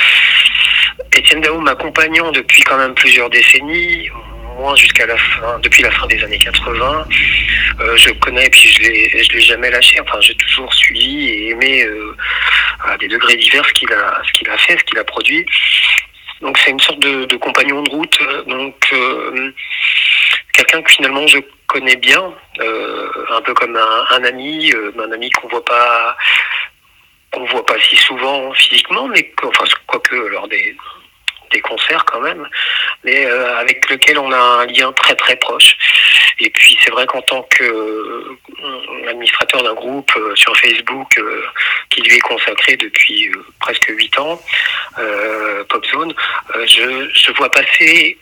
Étienne 1.17 1.41
Dao 1.41 1.59
m'accompagnant 1.61 2.31
depuis 2.31 2.63
quand 2.63 2.77
même 2.77 2.93
plusieurs 2.93 3.31
décennies, 3.31 4.11
jusqu'à 4.77 5.07
la 5.07 5.17
fin, 5.17 5.59
depuis 5.61 5.83
la 5.83 5.91
fin 5.91 6.07
des 6.07 6.23
années 6.23 6.39
80. 6.39 7.07
Euh, 7.81 7.97
je 7.97 8.11
connais, 8.13 8.49
puis 8.51 8.69
je 8.69 8.83
l'ai, 8.83 9.23
je 9.25 9.33
l'ai 9.33 9.41
jamais 9.41 9.71
lâché. 9.71 10.01
Enfin, 10.01 10.21
j'ai 10.21 10.35
toujours 10.35 10.73
suivi 10.75 11.29
et 11.29 11.49
aimé 11.51 11.85
euh, 11.85 12.17
à 12.85 12.97
des 12.99 13.09
degrés 13.09 13.37
divers 13.37 13.65
ce 13.67 13.73
qu'il 13.73 13.93
a, 13.93 14.21
ce 14.27 14.33
qu'il 14.33 14.49
a 14.51 14.59
fait, 14.59 14.79
ce 14.79 14.85
qu'il 14.85 14.99
a 14.99 15.05
produit. 15.05 15.45
Donc 16.41 16.59
c'est 16.59 16.71
une 16.71 16.81
sorte 16.81 17.01
de, 17.01 17.37
compagnon 17.37 17.83
de 17.83 17.91
route. 17.91 18.19
Donc 18.47 18.77
euh, 18.93 19.53
quelqu'un 20.53 20.83
que 20.83 20.91
finalement 20.91 21.27
je 21.27 21.39
connais 21.67 21.97
bien, 21.97 22.23
un 22.59 23.41
peu 23.43 23.55
comme 23.55 23.77
un, 23.77 24.25
ami, 24.25 24.73
un 24.99 25.13
ami 25.13 25.31
qu'on 25.31 25.49
voit 25.49 25.65
pas 25.65 26.17
qu'on 27.33 27.45
voit 27.45 27.65
pas 27.65 27.77
si 27.89 27.97
souvent 27.97 28.53
physiquement, 28.55 29.07
mais 29.09 29.23
que- 29.23 29.47
enfin 29.47 29.65
quoique 29.87 30.17
lors 30.17 30.49
des 30.49 30.75
des 31.51 31.61
concerts 31.61 32.05
quand 32.05 32.21
même, 32.21 32.49
mais 33.05 33.27
euh, 33.27 33.57
avec 33.59 33.89
lequel 33.91 34.19
on 34.19 34.33
a 34.33 34.39
un 34.39 34.67
lien 34.67 34.93
très 34.93 35.15
très 35.15 35.37
proche. 35.37 35.77
Et 36.39 36.51
puis 36.51 36.79
c'est 36.83 36.91
vrai 36.91 37.07
qu'en 37.07 37.23
tant 37.23 37.43
que 37.51 37.65
euh, 37.65 38.39
administrateur 39.09 39.63
d'un 39.63 39.75
groupe 39.75 40.11
euh, 40.17 40.35
sur 40.37 40.57
Facebook 40.57 41.21
qui 41.91 42.03
lui 42.03 42.17
est 42.17 42.21
consacré 42.21 42.77
depuis 42.77 43.31
presque 43.61 43.87
huit 43.89 44.17
ans, 44.19 44.41
Popzone, 45.69 46.15
je, 46.67 47.09
je 47.13 47.33
vois 47.33 47.51
passer 47.51 48.19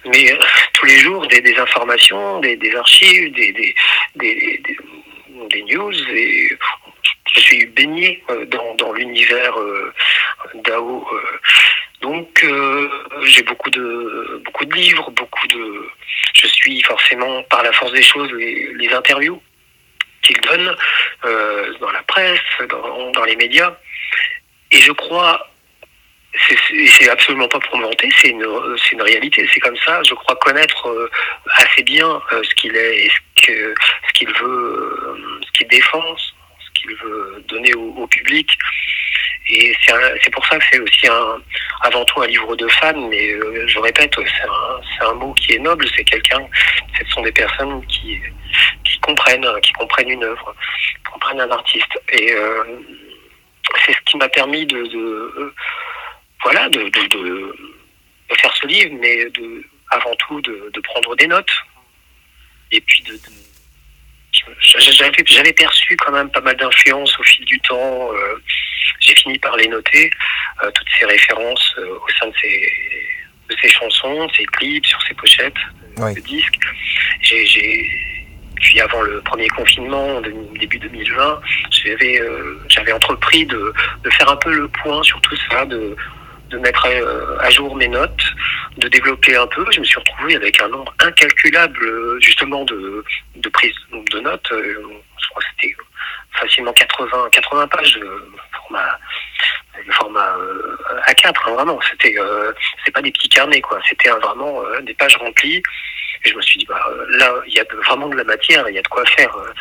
tous 0.72 0.86
les 0.86 0.98
jours 0.98 1.26
des, 1.26 1.56
informations, 1.58 2.40
des, 2.40 2.58
archives, 2.76 3.32
des, 3.32 3.74
news 5.68 5.92
je 7.34 7.40
suis 7.40 7.66
baigné 7.66 8.22
euh, 8.30 8.46
dans, 8.46 8.92
l'univers 8.92 9.58
euh, 9.58 9.92
DAO. 10.54 11.06
euh. 11.12 11.38
donc 12.00 12.44
j'ai 13.24 13.42
beaucoup 13.42 13.70
de 13.70 14.42
beaucoup 14.44 14.64
de 14.64 14.74
livres, 14.74 15.10
beaucoup 15.10 15.46
de 15.48 15.88
je 16.34 16.46
suis 16.46 16.82
forcément 16.82 17.42
par 17.44 17.62
la 17.62 17.72
force 17.72 17.92
des 17.92 18.02
choses 18.02 18.30
les, 18.32 18.88
interviews 18.92 19.40
qu'il 20.22 20.40
donne 20.40 20.74
dans 21.80 21.90
la 21.90 22.02
presse, 22.02 22.40
dans, 22.68 23.10
dans 23.12 23.24
les 23.24 23.36
médias. 23.36 23.76
Et 24.72 24.80
je 24.80 24.92
crois 24.92 25.50
c'est- 26.48 27.08
absolument 27.08 27.48
pas 27.48 27.58
pour 27.60 27.78
me 27.78 27.84
vanter, 27.84 28.08
c'est 28.20 28.28
une, 28.28 28.46
une 28.92 29.02
réalité, 29.02 29.48
c'est 29.52 29.60
comme 29.60 29.76
ça. 29.78 30.02
Je 30.02 30.14
crois 30.14 30.36
connaître 30.36 31.10
assez 31.56 31.82
bien 31.82 32.20
ce 32.30 32.54
qu'il 32.54 32.76
est 32.76 33.06
et 33.06 33.10
ce 33.10 34.12
qu'il 34.14 34.32
veut, 34.40 35.40
ce 35.46 35.50
qu'il 35.52 35.68
défend, 35.68 36.16
qu'il 36.80 36.94
veut 36.96 37.44
donner 37.48 37.74
au, 37.74 38.06
public. 38.06 38.50
Et 39.50 39.74
c'est 39.84 40.30
pour 40.30 40.46
ça 40.46 40.58
que 40.58 40.64
c'est 40.70 40.80
aussi 40.80 41.06
avant 41.82 42.04
tout 42.04 42.20
un 42.20 42.26
livre 42.26 42.54
de 42.56 42.68
fans, 42.68 43.08
mais 43.08 43.30
euh, 43.32 43.66
je 43.66 43.78
répète, 43.78 44.14
c'est 44.16 45.04
un, 45.04 45.08
un 45.10 45.14
mot 45.14 45.32
qui 45.34 45.54
est 45.54 45.58
noble, 45.58 45.86
c'est 45.96 46.04
quelqu'un, 46.04 46.46
ce 46.98 47.08
sont 47.10 47.22
des 47.22 47.32
personnes 47.32 47.84
qui, 47.86 48.18
qui 48.84 48.98
comprennent, 49.00 49.46
qui 49.62 49.72
comprennent 49.72 50.10
une 50.10 50.24
œuvre, 50.24 50.54
qui 50.82 51.12
comprennent 51.12 51.40
un 51.40 51.50
artiste. 51.50 51.98
Et 52.12 52.32
euh, 52.32 52.64
c'est 53.84 53.92
ce 53.92 54.00
qui 54.06 54.16
m'a 54.16 54.28
permis 54.28 54.66
de, 54.66 54.76
euh, 54.76 55.54
voilà, 56.42 56.68
de, 56.68 56.84
de, 56.84 57.54
faire 58.36 58.54
ce 58.56 58.66
livre, 58.66 58.94
mais 59.00 59.24
de, 59.30 59.64
avant 59.90 60.14
tout 60.16 60.40
de, 60.42 60.80
prendre 60.80 61.16
des 61.16 61.26
notes. 61.26 61.52
Et 62.70 62.80
puis 62.80 63.02
de, 63.02 63.18
j'avais, 64.60 65.52
perçu 65.52 65.96
quand 65.96 66.12
même 66.12 66.30
pas 66.30 66.40
mal 66.40 66.56
d'influences 66.56 67.18
au 67.18 67.22
fil 67.22 67.44
du 67.44 67.58
temps. 67.60 68.10
euh, 68.12 68.36
j'ai 69.00 69.14
fini 69.14 69.38
par 69.38 69.56
les 69.56 69.68
noter, 69.68 70.10
euh, 70.62 70.70
toutes 70.72 70.86
ces 70.98 71.04
références 71.06 71.74
euh, 71.78 71.86
au 71.94 72.08
sein 72.20 72.26
de 72.28 72.34
ces, 72.42 72.72
de 73.50 73.56
ces 73.62 73.68
chansons, 73.68 74.28
ces 74.36 74.44
clips, 74.46 74.84
sur 74.86 75.00
ces 75.02 75.14
pochettes 75.14 75.54
Oui. 75.96 76.14
de 76.14 76.20
disques. 76.20 76.58
J'ai, 77.22 77.90
puis 78.56 78.80
avant 78.80 79.02
le 79.02 79.20
premier 79.22 79.48
confinement, 79.48 80.20
de- 80.20 80.34
début 80.58 80.78
2020, 80.78 81.40
j'avais, 81.70 82.20
j'avais 82.68 82.92
entrepris 82.92 83.46
de, 83.46 83.72
de 84.02 84.10
faire 84.10 84.28
un 84.30 84.36
peu 84.36 84.52
le 84.52 84.68
point 84.68 85.02
sur 85.04 85.20
tout 85.22 85.36
ça, 85.50 85.64
de, 85.64 85.96
de 86.50 86.58
mettre 86.58 86.86
à 87.40 87.50
jour 87.50 87.76
mes 87.76 87.88
notes, 87.88 88.24
de 88.78 88.88
développer 88.88 89.36
un 89.36 89.46
peu. 89.48 89.64
Je 89.70 89.80
me 89.80 89.84
suis 89.84 89.98
retrouvé 89.98 90.36
avec 90.36 90.60
un 90.62 90.68
nombre 90.68 90.94
incalculable 91.00 91.84
euh, 91.84 92.18
justement 92.20 92.64
de, 92.64 93.04
de 93.36 93.48
prises 93.48 93.74
de 93.92 94.20
notes. 94.20 94.50
Euh, 94.52 94.82
Je 95.22 95.28
crois 95.30 95.42
que 95.42 95.48
c'était 95.60 95.76
facilement 96.32 96.72
80, 96.72 97.28
80 97.32 97.68
pages 97.68 97.94
de 97.94 98.22
format, 98.56 98.98
le 99.84 99.92
format 99.92 100.36
euh, 100.38 100.76
A4, 101.08 101.32
hein, 101.46 101.52
vraiment. 101.54 101.80
C'était, 101.90 102.18
euh, 102.18 102.52
c'est 102.84 102.92
pas 102.92 103.02
des 103.02 103.10
petits 103.12 103.28
carnets, 103.28 103.60
quoi. 103.60 103.80
C'était 103.88 104.10
vraiment 104.10 104.62
euh, 104.64 104.80
des 104.82 104.94
pages 104.94 105.16
remplies. 105.16 105.62
Et 106.24 106.30
je 106.30 106.34
me 106.34 106.40
suis 106.42 106.58
dit, 106.58 106.66
bah, 106.66 106.80
euh, 106.90 107.06
là, 107.18 107.32
il 107.46 107.54
y 107.54 107.60
a 107.60 107.64
vraiment 107.86 108.08
de 108.08 108.16
la 108.16 108.24
matière, 108.24 108.68
il 108.68 108.74
y 108.74 108.78
a 108.78 108.82
de 108.82 108.88
quoi 108.88 109.04
faire. 109.06 109.34
euh, 109.36 109.52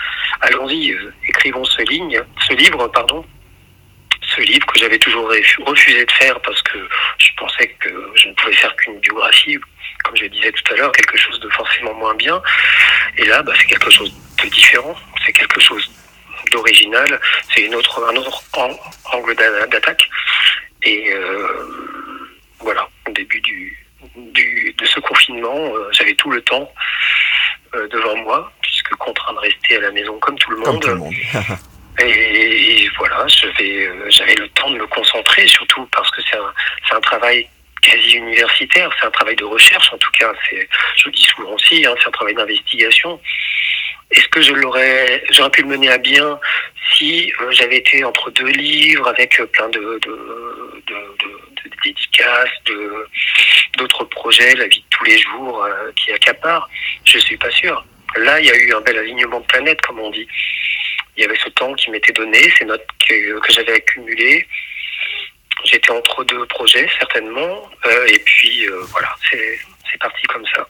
Allons-y, 0.41 0.91
euh, 0.91 1.13
écrivons 1.27 1.63
ce 1.65 1.82
ligne, 1.84 2.19
ce 2.47 2.53
livre, 2.53 2.88
pardon. 2.88 3.23
Ce 4.38 4.41
livre 4.43 4.65
que 4.67 4.80
j'avais 4.80 5.00
toujours 5.00 5.32
refu- 5.32 5.63
refusé 5.63 6.06
de 6.06 6.12
faire 6.12 6.39
parce 6.41 6.62
que 6.62 6.78
je 7.17 7.30
pensais 7.38 7.67
que 7.80 7.89
je 8.15 8.28
ne 8.28 8.34
pouvais 8.34 8.54
faire 8.54 8.76
qu'une 8.76 9.00
biographie, 9.00 9.58
comme 10.04 10.15
je 10.15 10.23
le 10.23 10.30
disais 10.30 10.52
tout 10.52 10.73
à 10.73 10.78
l'heure, 10.78 10.91
quelque 10.91 11.17
chose 11.17 11.39
de 11.39 11.50
forcément 11.50 11.93
moins 11.95 12.13
bien. 12.15 12.41
Et 13.17 13.26
là, 13.26 13.41
bah, 13.41 13.54
c'est 13.60 13.65
quelque 13.65 13.89
chose 13.89 14.13
de 14.43 14.50
différent, 14.50 14.95
c'est 15.26 15.34
quelque 15.34 15.60
chose 15.60 15.89
d'original, 16.52 17.19
c'est 17.54 17.62
une 17.62 17.73
autre, 17.76 18.04
un 18.08 18.15
autre 18.15 18.43
an- 18.54 18.80
angle 19.12 19.36
d'a- 19.36 19.65
d'attaque. 19.67 20.08
Et 20.84 21.12
euh, 21.13 22.08
voilà, 22.60 22.88
au 23.08 23.12
début 23.12 23.41
du, 23.41 23.88
du, 24.15 24.73
de 24.78 24.86
ce 24.86 25.00
confinement, 25.00 25.73
euh, 25.76 25.89
j'avais 25.93 26.13
tout 26.13 26.30
le 26.30 26.41
temps 26.41 26.71
euh, 27.76 27.88
devant 27.88 28.15
moi, 28.17 28.52
puisque 28.62 28.91
contraint 28.95 29.34
de 29.34 29.39
rester 29.39 29.78
à 29.78 29.80
la 29.82 29.91
maison 29.91 30.17
comme 30.19 30.38
tout 30.38 30.52
le 30.52 30.58
Comme 30.62 30.73
monde. 30.76 30.84
tout 30.84 30.89
le 30.89 30.95
monde. 30.95 31.15
Et, 31.99 32.89
voilà, 32.97 33.25
j'avais 33.27 33.88
euh, 33.88 34.10
j'avais 34.10 34.36
le 34.36 34.47
temps 34.49 34.69
de 34.69 34.77
me 34.77 34.88
concentrer, 34.88 35.47
surtout 35.47 35.86
parce 35.91 36.10
que 36.12 36.21
c'est 36.29 36.38
un, 36.38 36.53
un 36.97 37.01
travail 37.01 37.47
quasi 37.81 38.17
universitaire, 38.17 38.89
c'est 38.99 39.07
un 39.07 39.12
travail 39.12 39.36
de 39.36 39.45
recherche 39.45 39.91
en 39.93 39.97
tout 39.97 40.12
cas, 40.19 40.31
c'est, 40.49 40.67
je 40.97 41.05
le 41.05 41.12
dis 41.12 41.23
souvent 41.23 41.51
aussi, 41.53 41.86
hein, 41.86 41.93
c'est 41.99 42.07
un 42.07 42.12
travail 42.12 42.36
d'investigation. 42.36 43.19
Est-ce 44.12 44.27
que 44.29 44.41
je 44.41 44.53
l'aurais, 44.53 45.23
j'aurais 45.31 45.49
pu 45.49 45.62
le 45.63 45.67
mener 45.67 45.89
à 45.89 45.97
bien 45.97 46.39
si 46.93 47.31
euh, 47.41 47.51
j'avais 47.51 47.77
été 47.77 48.03
entre 48.03 48.31
deux 48.31 48.47
livres 48.47 49.07
avec 49.07 49.39
euh, 49.39 49.45
plein 49.47 49.69
de, 49.69 49.79
de, 49.79 50.81
de, 50.88 50.93
de- 50.93 51.71
dédicaces, 51.83 52.49
de, 52.65 53.07
d'autres 53.77 54.03
projets, 54.05 54.55
la 54.55 54.67
vie 54.67 54.79
de 54.79 54.86
tous 54.89 55.03
les 55.03 55.17
jours 55.19 55.67
qui 55.95 56.12
accaparent 56.12 56.67
Je 57.05 57.19
suis 57.19 57.38
pas 57.38 57.51
sûr. 57.51 57.86
Là, 58.15 58.39
il 58.39 58.45
y 58.47 58.51
a 58.51 58.55
eu 58.55 58.73
un 58.73 58.81
bel 58.81 58.97
alignement 58.97 59.39
de 59.41 59.45
planètes, 59.45 59.81
comme 59.81 59.99
on 59.99 60.10
dit. 60.10 60.27
Il 61.17 61.23
y 61.23 61.25
avait 61.25 61.38
ce 61.43 61.49
temps 61.49 61.73
qui 61.73 61.89
m'était 61.89 62.13
donné, 62.13 62.38
ces 62.60 62.65
notes 62.65 62.86
que, 63.08 63.51
j'avais 63.51 63.73
accumulées. 63.73 64.47
J'étais 65.65 65.89
entre 65.91 66.23
deux 66.23 66.45
projets, 66.45 66.88
certainement. 66.99 67.67
Euh, 67.88 68.06
et 68.08 68.19
puis, 68.19 68.67
euh, 68.67 68.84
voilà, 68.91 69.10
c'est, 69.32 69.58
parti 69.99 70.21
comme 70.27 70.45
ça. 70.56 70.67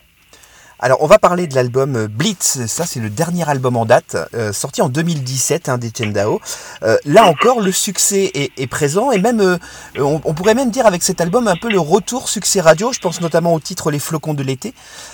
Alors, 0.79 1.01
on 1.03 1.07
va 1.07 1.19
parler 1.19 1.47
de 1.47 1.55
l'album 1.55 2.07
Blitz. 2.07 2.65
Ça, 2.67 2.85
c'est 2.85 3.01
le 3.01 3.09
dernier 3.09 3.49
album 3.49 3.75
en 3.75 3.83
date, 3.83 4.15
euh, 4.33 4.53
sorti 4.53 4.81
en 4.81 4.87
2017 4.87 5.67
hein, 5.67 5.77
d'Etienne 5.77 6.13
Dao. 6.13 6.39
Euh, 6.83 6.97
là 7.03 7.25
encore, 7.25 7.59
le 7.59 7.73
succès 7.73 8.31
est, 8.33 8.67
présent 8.67 9.11
et 9.11 9.17
même, 9.17 9.59
on, 9.97 10.33
pourrait 10.33 10.53
même 10.53 10.71
dire 10.71 10.85
avec 10.85 11.03
cet 11.03 11.19
album 11.19 11.49
un 11.49 11.57
peu 11.57 11.69
le 11.69 11.79
retour 11.79 12.29
succès 12.29 12.61
radio. 12.61 12.93
Je 12.93 12.99
pense 12.99 13.19
notamment 13.19 13.53
au 13.53 13.59
titre 13.59 13.91
Les 13.91 13.99
flocons 13.99 14.33
de 14.33 14.43
l'été. 14.43 14.73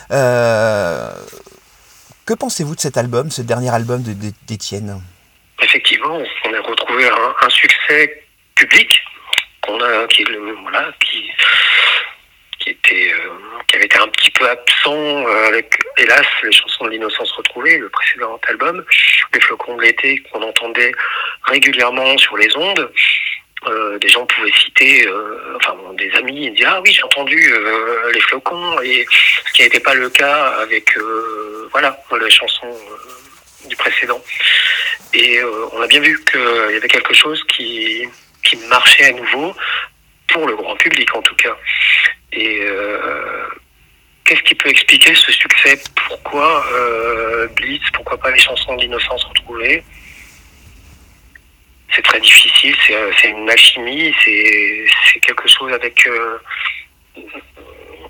Que 0.10 1.16
pensez-vous 2.38 2.76
de 2.76 2.82
cet 2.82 2.98
album, 2.98 3.32
ce 3.32 3.42
dernier 3.42 3.74
album 3.74 4.04
de- 4.04 4.14
de- 4.14 4.32
d'Étienne? 4.48 5.02
Effectivement, 5.64 6.22
on 6.46 6.54
a 6.54 6.60
retrouvé 6.62 7.08
un, 7.08 7.50
succès 7.50 8.24
public 8.56 9.02
qu'on 9.62 9.80
a, 9.80 10.06
qui, 10.08 10.26
voilà, 10.62 10.92
qui, 11.00 11.32
était, 12.68 13.14
euh, 13.14 13.30
qui 13.68 13.78
avait 13.78 13.86
été 13.86 13.98
un 13.98 14.08
petit 14.10 14.32
peu 14.32 14.50
absent 14.50 14.94
euh, 14.94 15.48
avec, 15.48 15.80
hélas, 15.98 16.26
les 16.44 16.52
chansons 16.52 16.86
de 16.86 16.90
l'innocence 16.92 17.32
retrouvée, 17.32 17.78
le 17.78 17.90
précédent 17.90 18.40
album, 18.50 18.84
les 19.34 19.40
flocons 19.40 19.78
de 19.78 19.84
l'été 19.84 20.22
qu'on 20.32 20.42
entendait 20.42 20.92
régulièrement 21.44 22.18
sur 22.18 22.36
les 22.38 22.56
ondes. 22.58 22.92
Euh, 23.66 23.98
des 24.00 24.10
gens 24.10 24.26
pouvaient 24.26 24.52
citer, 24.52 25.08
enfin 25.56 25.78
des 25.94 26.12
amis, 26.16 26.48
ils 26.48 26.54
disaient 26.54 26.68
ah 26.68 26.82
oui 26.82 26.92
j'ai 26.92 27.04
entendu 27.04 27.54
les 28.14 28.20
flocons 28.20 28.82
et 28.82 29.06
ce 29.46 29.54
qui 29.54 29.62
n'était 29.62 29.80
pas 29.80 29.94
le 29.94 30.10
cas 30.10 30.48
avec 30.60 30.94
voilà 31.72 31.98
la 32.12 32.30
chanson 32.30 32.68
du 33.66 33.76
précédent. 33.76 34.22
Et 35.14 35.40
euh, 35.40 35.68
on 35.74 35.82
a 35.82 35.88
bien 35.88 36.00
vu 36.00 36.24
qu'il 36.26 36.40
y 36.74 36.78
avait 36.78 36.88
quelque 36.88 37.14
chose 37.14 37.44
qui, 37.50 38.08
qui 38.44 38.58
marchait 38.68 39.06
à 39.06 39.12
nouveau, 39.12 39.56
pour 40.28 40.48
le 40.48 40.56
grand 40.56 40.76
public 40.76 41.16
en 41.16 41.22
tout 41.22 41.36
cas. 41.36 41.56
Et 42.32 42.60
euh, 42.62 43.48
qu'est-ce 44.26 44.42
qui 44.42 44.56
peut 44.56 44.70
expliquer 44.70 45.14
ce 45.16 45.32
succès? 45.32 45.80
Pourquoi 46.08 46.66
euh, 46.74 47.48
Blitz 47.50 47.84
Pourquoi 47.94 48.18
pas 48.18 48.32
les 48.32 48.40
chansons 48.40 48.76
d'innocence 48.76 49.24
retrouvées? 49.26 49.84
C'est 51.96 52.02
très 52.02 52.20
difficile, 52.20 52.76
c'est 52.88 52.96
euh, 52.96 53.12
une 53.26 53.50
alchimie, 53.50 54.16
c'est 54.26 55.20
quelque 55.22 55.48
chose 55.48 55.72
avec 55.74 56.08
euh, 56.08 56.40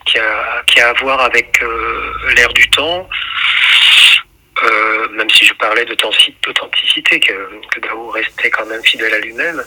qui, 0.06 0.18
a, 0.20 0.64
qui 0.68 0.80
a 0.80 0.90
à 0.90 0.94
voir 0.94 1.20
avec 1.20 1.62
euh, 1.62 2.14
l'air 2.36 2.48
du 2.54 2.70
temps. 2.70 3.10
Euh, 4.64 5.08
même 5.10 5.30
si 5.30 5.46
je 5.46 5.54
parlais 5.56 5.84
d'authentic- 5.86 6.36
d'authenticité, 6.46 7.20
que, 7.20 7.34
que 7.74 7.80
Dao 7.82 8.10
restait 8.10 8.50
quand 8.50 8.66
même 8.66 8.84
fidèle 8.84 9.14
à 9.14 9.20
lui-même, 9.20 9.62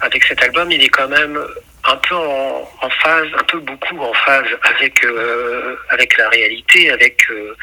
avec 0.00 0.24
cet 0.24 0.42
album, 0.42 0.70
il 0.70 0.82
est 0.82 0.88
quand 0.88 1.08
même 1.08 1.38
un 1.84 1.96
peu 1.96 2.14
en, 2.16 2.68
en 2.82 2.90
phase, 2.90 3.28
un 3.38 3.44
peu 3.44 3.58
beaucoup 3.60 3.98
en 4.00 4.12
phase 4.14 4.48
avec 4.64 5.04
euh, 5.04 5.76
avec 5.90 6.16
la 6.16 6.28
réalité, 6.30 6.90
avec 6.90 7.24
euh, 7.30 7.54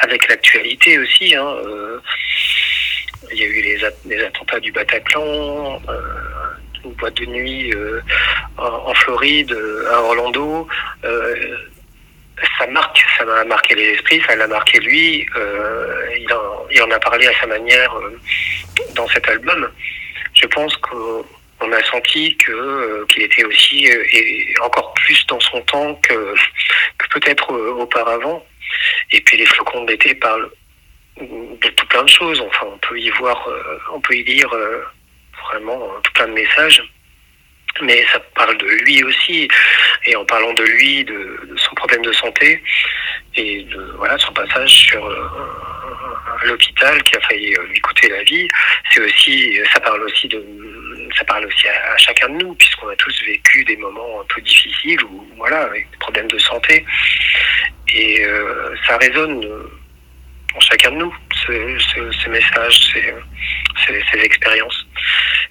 avec 0.00 0.28
l'actualité 0.28 0.98
aussi. 0.98 1.34
Hein. 1.34 1.54
Il 3.32 3.38
y 3.38 3.44
a 3.44 3.46
eu 3.46 3.62
les, 3.62 3.82
at- 3.84 3.90
les 4.04 4.22
attentats 4.22 4.60
du 4.60 4.70
Bataclan, 4.72 5.80
une 6.84 6.92
boîte 6.92 7.14
de 7.14 7.24
nuit 7.24 7.72
en, 8.58 8.92
Floride, 8.94 9.56
à 9.90 10.02
Orlando. 10.02 10.68
Ça 12.58 12.66
marque, 12.66 12.98
ça 13.16 13.24
m'a 13.24 13.44
marqué 13.44 13.74
les 13.74 13.90
esprits, 13.90 14.20
ça 14.26 14.34
l'a 14.34 14.46
marqué 14.46 14.80
lui. 14.80 15.26
Euh, 15.36 16.16
il, 16.18 16.32
en, 16.32 16.66
il 16.70 16.82
en 16.82 16.90
a 16.90 16.98
parlé 16.98 17.26
à 17.26 17.40
sa 17.40 17.46
manière 17.46 17.94
euh, 17.96 18.18
dans 18.94 19.06
cet 19.08 19.28
album. 19.28 19.70
Je 20.34 20.46
pense 20.46 20.76
qu'on 20.78 21.24
on 21.60 21.72
a 21.72 21.82
senti 21.84 22.36
que 22.36 22.52
euh, 22.52 23.06
qu'il 23.08 23.22
était 23.22 23.44
aussi 23.44 23.88
euh, 23.90 24.04
et 24.12 24.54
encore 24.62 24.92
plus 24.94 25.24
dans 25.26 25.40
son 25.40 25.60
temps 25.62 25.94
que, 25.96 26.34
que 26.98 27.08
peut-être 27.18 27.52
euh, 27.52 27.70
auparavant. 27.72 28.44
Et 29.12 29.20
puis 29.20 29.36
les 29.36 29.46
flocons 29.46 29.84
d'été 29.84 30.14
parlent 30.14 30.50
de 31.20 31.68
tout 31.68 31.86
plein 31.86 32.02
de 32.02 32.08
choses. 32.08 32.40
Enfin, 32.40 32.66
on 32.72 32.78
peut 32.78 32.98
y 32.98 33.10
voir, 33.10 33.48
on 33.92 34.00
peut 34.00 34.16
y 34.16 34.24
lire 34.24 34.50
vraiment 35.48 35.88
tout 36.02 36.12
plein 36.12 36.26
de 36.26 36.32
messages. 36.32 36.82
Mais 37.82 38.04
ça 38.12 38.20
parle 38.34 38.56
de 38.58 38.66
lui 38.66 39.02
aussi, 39.02 39.48
et 40.06 40.14
en 40.14 40.24
parlant 40.24 40.52
de 40.52 40.62
lui, 40.62 41.04
de, 41.04 41.40
de 41.48 41.56
son 41.56 41.74
problème 41.74 42.02
de 42.02 42.12
santé, 42.12 42.62
et 43.36 43.62
de 43.64 43.94
voilà 43.96 44.16
son 44.18 44.32
passage 44.32 44.70
sur 44.70 45.04
euh, 45.04 45.28
l'hôpital 46.44 47.02
qui 47.02 47.16
a 47.16 47.20
failli 47.22 47.54
euh, 47.56 47.66
lui 47.66 47.80
coûter 47.80 48.08
la 48.08 48.22
vie, 48.22 48.46
c'est 48.90 49.00
aussi, 49.00 49.58
ça 49.72 49.80
parle 49.80 50.02
aussi 50.02 50.28
de, 50.28 50.44
ça 51.18 51.24
parle 51.24 51.46
aussi 51.46 51.66
à, 51.68 51.96
chacun 51.96 52.28
de 52.28 52.44
nous, 52.44 52.54
puisqu'on 52.54 52.88
a 52.88 52.96
tous 52.96 53.22
vécu 53.26 53.64
des 53.64 53.76
moments 53.76 54.20
un 54.20 54.24
peu 54.32 54.40
difficiles 54.40 55.02
ou 55.04 55.26
voilà 55.36 55.62
avec 55.62 55.90
des 55.90 55.96
problèmes 55.98 56.28
de 56.28 56.38
santé, 56.38 56.84
et 57.88 58.24
euh, 58.24 58.74
ça 58.86 58.96
résonne 58.98 59.44
en 60.56 60.60
chacun 60.60 60.90
de 60.92 60.96
nous, 60.96 61.14
ces, 61.46 61.76
ces, 63.86 64.02
ces 64.12 64.18
expériences. 64.20 64.86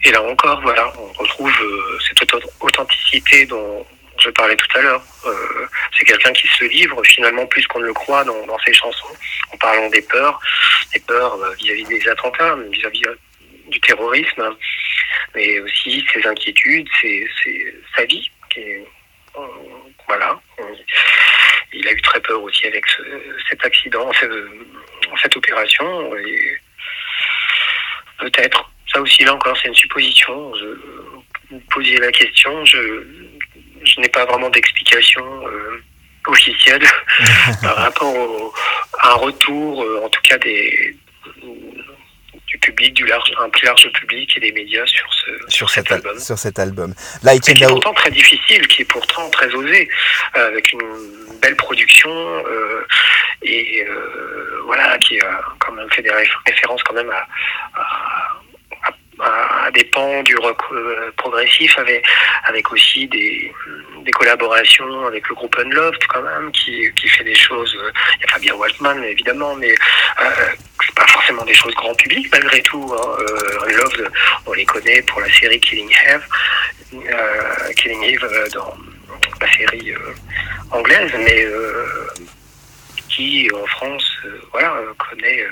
Et 0.04 0.12
là 0.12 0.22
encore, 0.24 0.62
voilà, 0.62 0.91
on 0.97 1.12
retrouve 1.14 1.51
euh, 1.62 1.99
cette 2.08 2.20
authenticité 2.62 3.45
dont 3.45 3.86
je 4.20 4.30
parlais 4.30 4.56
tout 4.56 4.68
à 4.78 4.82
l'heure. 4.82 5.01
Euh, 5.26 5.68
c'est 5.97 6.06
quelqu'un 6.06 6.32
qui 6.34 6.47
se 6.47 6.66
livre 6.66 7.01
finalement 7.04 7.45
plus 7.47 7.66
qu'on 7.68 7.80
ne 7.80 7.86
le 7.86 7.93
croit 7.93 8.24
dans, 8.24 8.45
dans 8.45 8.60
ses 8.60 8.74
chansons, 8.74 9.14
en 9.54 9.58
parlant 9.58 9.89
des 9.89 10.01
peurs, 10.01 10.39
des 10.93 10.99
peurs 11.01 11.34
euh, 11.36 11.54
vis-à-vis 11.56 11.86
des 11.86 12.08
attentats, 12.10 12.56
vis-à-vis 12.72 13.04
euh, 13.08 13.16
du 13.68 13.80
terrorisme, 13.82 14.56
mais 15.36 15.60
aussi 15.62 16.06
ses 16.14 16.26
inquiétudes, 16.28 16.88
ses, 17.01 17.28
ses- 17.43 17.76
sa 17.95 18.06
vie. 18.06 18.30
Qui 18.49 18.60
est, 18.60 18.86
euh, 19.38 19.41
voilà. 20.08 20.39
Il 21.74 21.88
a 21.88 21.91
eu 21.91 22.01
très 22.01 22.19
peur 22.21 22.41
aussi 22.41 22.65
avec 22.67 22.86
ce- 22.88 23.01
cet 23.49 23.63
accident, 23.65 24.11
ce- 24.19 24.49
cette 25.21 25.36
opération. 25.38 26.11
Peut-être, 28.19 28.71
ça 28.91 29.01
aussi 29.01 29.24
là 29.24 29.34
encore, 29.34 29.57
c'est 29.61 29.67
une 29.69 29.76
supposition. 29.76 30.53
Je- 30.55 31.57
posiez 31.69 31.97
la 31.97 32.11
question, 32.11 32.65
je, 32.65 33.03
je 33.84 33.99
n'ai 34.01 34.09
pas 34.09 34.26
vraiment 34.26 34.49
d'explication 34.49 35.24
euh, 35.47 35.84
officielle 36.28 36.84
par 37.61 37.76
rapport 37.76 38.15
au, 38.15 38.53
à 38.99 39.11
un 39.11 39.15
retour, 39.15 39.84
euh, 39.84 40.01
en 40.03 40.09
tout 40.09 40.21
cas 40.24 40.38
des 40.39 40.95
du 42.54 42.60
public, 42.60 42.93
du 42.93 43.06
large, 43.06 43.32
un 43.39 43.49
plus 43.49 43.66
large 43.66 43.89
public 43.93 44.38
et 44.38 44.39
des 44.39 44.51
médias 44.51 44.86
sur 44.86 45.12
ce 45.14 45.32
sur, 45.47 45.70
cet 45.72 45.86
cet, 45.86 45.91
al- 45.91 45.97
album. 45.97 46.20
sur 46.20 46.38
cet 46.38 46.60
album. 46.60 46.93
Là, 47.24 47.38
qui 47.39 47.51
est 47.51 47.68
pourtant 47.68 47.93
très 47.93 48.12
difficile, 48.12 48.68
qui 48.68 48.84
est 48.84 48.86
pourtant 48.86 49.28
très 49.32 49.49
osé, 49.56 49.89
euh, 50.38 50.47
avec 50.49 50.72
une 50.72 50.82
belle 51.41 51.56
production 51.56 52.12
euh, 52.12 52.86
et 53.41 53.84
euh, 53.89 54.62
voilà, 54.66 54.97
qui 54.99 55.20
a 55.20 55.41
quand 55.60 55.74
même 55.74 55.89
fait 55.91 56.04
des 56.04 56.12
réf- 56.12 56.38
références 56.45 56.84
quand 56.84 56.93
même 56.93 57.10
à, 57.10 57.28
à, 59.20 59.72
des 59.72 59.86
pans 59.86 60.22
du 60.24 60.36
rock 60.38 60.62
progressif, 61.18 61.78
avec, 61.80 62.06
avec 62.45 62.72
aussi 62.72 63.08
des, 63.08 63.51
des 64.04 64.12
collaborations 64.12 65.08
avec 65.08 65.28
le 65.30 65.36
groupe 65.36 65.56
Unloved 65.58 65.99
quand 66.10 66.22
même, 66.22 66.51
qui, 66.51 66.91
qui 66.95 67.08
fait 67.08 67.24
des 67.24 67.36
choses. 67.36 67.76
euh, 67.82 67.91
Il 68.18 68.22
y 68.22 68.26
a 68.26 68.28
Fabien 68.34 68.54
Waltman 68.56 69.04
évidemment, 69.04 69.56
mais 69.56 69.72
euh, 70.22 70.26
pas 70.95 71.08
forcément 71.08 71.43
des 71.45 71.54
choses 71.56 71.74
grand 71.76 71.95
public 71.95 72.28
malgré 72.32 72.62
tout. 72.62 72.93
Hein. 72.95 73.18
Euh, 73.20 73.68
Unloved, 73.68 74.10
on 74.45 74.54
les 74.54 74.66
connaît 74.66 75.01
pour 75.04 75.22
la 75.22 75.32
série 75.34 75.60
Killing 75.60 75.91
Eve 76.08 76.26
euh, 76.93 77.74
Killing 77.78 78.04
Eve 78.04 78.24
euh, 78.24 78.47
dans 78.49 78.76
la 79.41 79.51
série 79.54 79.93
anglaise, 80.72 81.12
mais 81.18 81.47
qui 83.10 83.49
en 83.54 83.66
France, 83.68 84.06
voilà, 84.51 84.74
connaît 85.10 85.45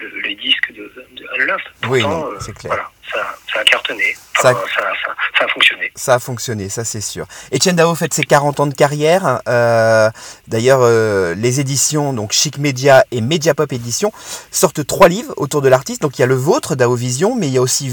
le, 0.00 0.08
les 0.24 0.34
disques 0.34 0.72
de, 0.72 0.92
de 1.12 1.24
Unloved. 1.40 1.62
Oui, 1.88 2.00
Pourtant, 2.02 2.30
c'est 2.40 2.52
clair. 2.56 2.72
Voilà, 2.72 2.90
ça, 3.12 3.18
ça 3.52 3.60
a 3.60 3.64
cartonné, 3.64 4.16
Ça- 4.40 4.50
Enfin, 4.52 4.60
ça, 4.74 4.82
ça, 4.82 5.12
ça 5.38 5.44
a 5.44 5.48
fonctionné. 5.48 5.92
ça 5.94 6.14
a 6.14 6.18
fonctionné, 6.18 6.68
ça 6.68 6.84
c'est 6.84 7.00
sûr. 7.00 7.26
Etienne 7.54 7.76
Dao 7.76 7.94
fête 7.94 8.12
ses 8.14 8.24
40 8.24 8.60
ans 8.60 8.66
de 8.66 8.74
carrière. 8.74 9.40
euh, 9.48 10.10
D'ailleurs, 10.48 10.80
euh, 10.82 11.34
les 11.34 11.60
éditions, 11.60 12.12
donc 12.12 12.32
Chic 12.32 12.58
Media 12.58 13.04
et 13.10 13.20
Mediapop 13.20 13.72
Éditions, 13.72 14.12
sortent 14.50 14.86
trois 14.86 15.08
livres 15.08 15.32
autour 15.36 15.62
de 15.62 15.68
l'artiste. 15.68 16.02
Donc 16.02 16.18
il 16.18 16.22
y 16.22 16.24
a 16.24 16.26
le 16.26 16.34
vôtre, 16.34 16.74
Dao 16.76 16.94
Vision, 16.94 17.34
mais 17.34 17.46
il 17.48 17.52
y 17.54 17.58
a 17.58 17.62
aussi 17.62 17.88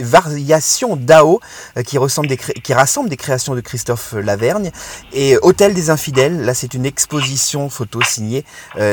Variation 0.00 0.96
Dao, 0.96 1.40
euh, 1.76 1.82
qui, 1.82 1.98
ressemble 1.98 2.28
des 2.28 2.36
cré- 2.36 2.54
qui 2.54 2.74
rassemble 2.74 3.08
des 3.08 3.16
créations 3.16 3.54
de 3.54 3.60
Christophe 3.60 4.12
Lavergne. 4.12 4.70
Et 5.12 5.36
Hôtel 5.42 5.74
des 5.74 5.90
Infidèles, 5.90 6.42
là 6.44 6.54
c'est 6.54 6.74
une 6.74 6.86
exposition 6.86 7.68
photo 7.70 8.00
signée 8.02 8.44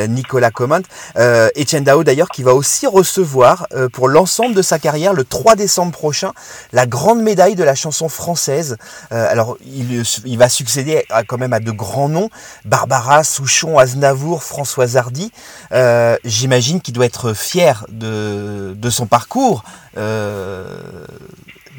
Nicolas 0.07 0.51
Comment. 0.51 0.79
Euh, 1.17 1.49
Etienne 1.59 1.83
Dao 1.83 2.03
d'ailleurs 2.03 2.29
qui 2.29 2.43
va 2.43 2.53
aussi 2.53 2.87
recevoir 2.87 3.67
pour 3.93 4.07
l'ensemble 4.07 4.55
de 4.55 4.61
sa 4.61 4.79
carrière 4.79 5.13
le 5.13 5.23
3 5.23 5.55
décembre 5.61 5.91
prochain 5.91 6.33
la 6.73 6.85
grande 6.87 7.21
médaille 7.21 7.55
de 7.55 7.63
la 7.63 7.75
chanson 7.75 8.09
française. 8.09 8.77
Euh, 9.11 9.27
alors 9.29 9.57
il, 9.63 10.37
va 10.37 10.49
succéder 10.49 11.05
à, 11.09 11.23
quand 11.23 11.37
même 11.37 11.53
à 11.53 11.59
de 11.59 11.71
grands 11.71 12.09
noms, 12.09 12.29
Barbara, 12.65 13.23
Souchon, 13.23 13.77
Aznavour, 13.77 14.43
Françoise 14.43 14.97
Hardy. 14.97 15.31
Euh, 15.71 16.17
J'imagine 16.23 16.81
qu'il 16.81 16.93
doit 16.93 17.05
être 17.05 17.33
fier 17.33 17.85
de, 17.89 18.89
son 18.89 19.05
parcours 19.05 19.63
euh, 19.97 20.79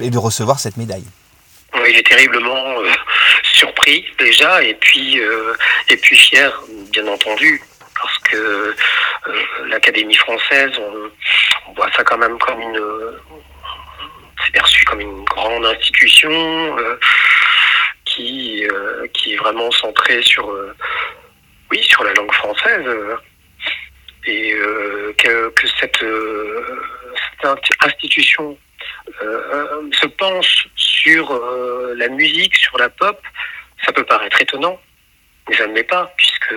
et 0.00 0.10
de 0.10 0.18
recevoir 0.18 0.60
cette 0.60 0.76
médaille. 0.76 1.04
Il 1.88 1.96
est 1.96 2.06
terriblement 2.06 2.76
surpris 3.42 4.04
déjà, 4.18 4.62
et 4.62 4.74
puis 4.74 5.20
et 5.88 5.96
puis 5.96 6.16
fier, 6.16 6.62
bien 6.92 7.06
entendu, 7.08 7.62
parce 8.00 8.18
que 8.18 8.74
l'Académie 9.68 10.14
française, 10.14 10.70
on 11.68 11.72
voit 11.74 11.90
ça 11.96 12.04
quand 12.04 12.18
même 12.18 12.38
comme 12.38 12.60
une, 12.60 12.80
c'est 14.44 14.52
perçu 14.52 14.84
comme 14.84 15.00
une 15.00 15.24
grande 15.24 15.64
institution 15.66 16.30
euh, 16.30 16.98
qui 18.04 18.66
euh, 18.66 19.06
qui 19.12 19.34
est 19.34 19.36
vraiment 19.36 19.70
centrée 19.70 20.22
sur 20.22 20.50
euh, 20.50 20.74
oui 21.70 21.82
sur 21.82 22.04
la 22.04 22.12
langue 22.14 22.32
française. 22.32 22.86
Et 24.24 24.54
que, 25.18 25.52
cette, 25.80 26.04
institution 27.80 28.56
se 29.20 30.06
penche 30.06 30.68
sur 30.76 31.42
la 31.96 32.06
musique, 32.06 32.54
sur 32.56 32.78
la 32.78 32.88
pop, 32.88 33.20
ça 33.84 33.92
peut 33.92 34.04
paraître 34.04 34.40
étonnant, 34.40 34.80
mais 35.48 35.56
ça 35.56 35.66
ne 35.66 35.74
l'est 35.74 35.82
pas, 35.82 36.14
puisque 36.16 36.54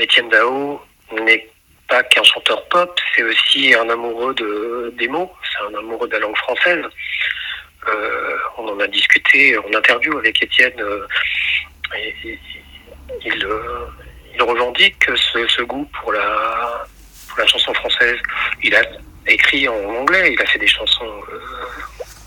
Étienne 0.00 0.30
Dao 0.30 0.80
n'est 1.12 1.51
qu'un 2.02 2.22
chanteur 2.22 2.66
pop, 2.68 2.98
c'est 3.14 3.22
aussi 3.22 3.74
un 3.74 3.88
amoureux 3.88 4.34
de, 4.34 4.94
des 4.96 5.08
mots, 5.08 5.30
c'est 5.42 5.64
un 5.64 5.78
amoureux 5.78 6.08
de 6.08 6.12
la 6.14 6.20
langue 6.20 6.36
française. 6.36 6.84
Euh, 7.88 8.36
on 8.58 8.68
en 8.68 8.80
a 8.80 8.86
discuté 8.86 9.58
en 9.58 9.76
interview 9.76 10.16
avec 10.18 10.42
Étienne, 10.42 10.80
euh, 10.80 11.06
euh, 11.94 13.86
il 14.34 14.42
revendique 14.42 15.04
ce, 15.14 15.62
goût 15.62 15.88
pour 16.00 16.12
la, 16.12 16.86
chanson 17.46 17.74
française. 17.74 18.18
Il 18.62 18.74
a 18.74 18.82
écrit 19.26 19.68
en 19.68 19.74
anglais, 19.74 20.32
il 20.32 20.40
a 20.40 20.46
fait 20.46 20.58
des 20.58 20.66
chansons 20.66 21.22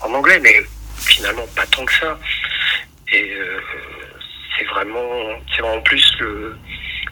en 0.00 0.12
anglais, 0.12 0.38
mais 0.40 0.62
finalement 0.98 1.46
pas 1.56 1.66
tant 1.66 1.84
que 1.84 1.92
ça. 1.94 2.18
Et 3.12 3.32
c'est 4.56 4.64
vraiment, 4.66 5.40
c'est 5.54 5.62
vraiment 5.62 5.82
plus 5.82 6.18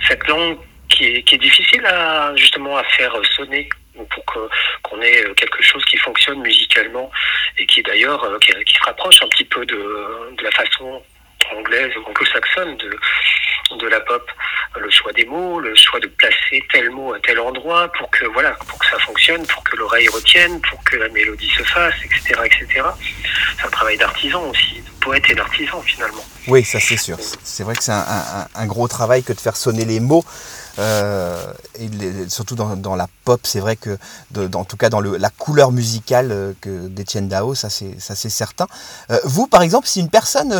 cette 0.06 0.26
langue 0.28 0.58
qui 0.94 1.04
est, 1.06 1.38
difficile 1.38 1.84
à 1.86 2.34
justement 2.36 2.76
à 2.76 2.84
faire 2.84 3.14
sonner 3.36 3.68
pour 3.94 4.24
que 4.26 4.48
qu'on 4.82 5.00
ait 5.02 5.24
quelque 5.36 5.62
chose 5.62 5.84
qui 5.84 5.96
fonctionne 5.98 6.40
musicalement 6.40 7.10
et 7.58 7.66
qui 7.66 7.82
d'ailleurs 7.82 8.22
euh, 8.24 8.38
qui, 8.38 8.52
qui 8.64 8.74
se 8.74 8.84
rapproche 8.84 9.22
un 9.22 9.28
petit 9.28 9.44
peu 9.44 9.66
de, 9.66 9.74
de 10.36 10.42
la 10.42 10.50
façon 10.52 11.02
anglaise 11.52 11.92
ou 11.96 12.08
anglo-saxonne 12.08 12.76
de, 12.78 12.98
de 13.76 13.88
la 13.88 14.00
pop 14.00 14.30
le 14.80 14.90
choix 14.90 15.12
des 15.12 15.24
mots, 15.24 15.60
le 15.60 15.74
choix 15.74 16.00
de 16.00 16.06
placer 16.06 16.64
tel 16.72 16.90
mot 16.90 17.12
à 17.14 17.20
tel 17.20 17.38
endroit 17.38 17.90
pour 17.92 18.10
que 18.10 18.24
voilà, 18.26 18.52
pour 18.52 18.78
que 18.78 18.86
ça 18.86 18.98
fonctionne, 18.98 19.46
pour 19.46 19.62
que 19.62 19.76
l'oreille 19.76 20.08
retienne, 20.08 20.60
pour 20.62 20.82
que 20.84 20.96
la 20.96 21.08
mélodie 21.10 21.50
se 21.50 21.62
fasse, 21.62 21.94
etc., 22.04 22.40
etc. 22.44 22.88
C'est 23.56 23.66
un 23.66 23.70
travail 23.70 23.96
d'artisan 23.96 24.42
aussi, 24.48 24.80
de 24.80 24.90
poète 25.00 25.24
et 25.30 25.34
d'artisan 25.34 25.80
finalement. 25.82 26.24
Oui, 26.48 26.64
ça 26.64 26.80
c'est 26.80 26.96
sûr. 26.96 27.16
C'est 27.20 27.62
vrai 27.62 27.74
que 27.74 27.82
c'est 27.82 27.92
un 27.92 28.66
gros 28.66 28.88
travail 28.88 29.22
que 29.22 29.32
de 29.32 29.40
faire 29.40 29.56
sonner 29.56 29.84
les 29.84 30.00
mots. 30.00 30.24
Euh, 30.78 31.52
et 31.78 31.88
surtout 32.28 32.54
dans, 32.54 32.76
dans 32.76 32.96
la 32.96 33.08
pop, 33.24 33.40
c'est 33.44 33.60
vrai 33.60 33.76
que, 33.76 33.96
de- 34.32 34.46
dans- 34.46 34.60
en 34.60 34.64
tout 34.64 34.76
cas 34.76 34.88
dans 34.90 35.00
le, 35.00 35.16
la 35.16 35.30
couleur 35.30 35.70
musicale 35.72 36.30
euh, 36.32 36.52
que 36.60 36.88
d'Etienne 36.88 37.28
Dao, 37.28 37.54
ça 37.54 37.68
c'est 37.70 37.98
certain. 38.30 38.66
Euh, 39.10 39.18
vous, 39.24 39.46
par 39.46 39.62
exemple, 39.62 39.86
si 39.86 40.00
une 40.00 40.10
personne 40.10 40.52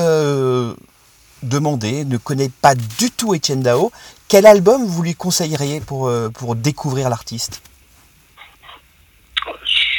demandait, 1.42 2.04
ne 2.04 2.16
connaît 2.16 2.50
pas 2.62 2.74
du 2.74 3.10
tout 3.10 3.34
Etienne 3.34 3.62
Dao, 3.62 3.92
quel 4.28 4.46
album 4.46 4.84
vous 4.86 5.02
lui 5.02 5.14
conseilleriez 5.14 5.80
pour, 5.80 6.10
pour 6.34 6.54
découvrir 6.56 7.08
l'artiste? 7.10 7.60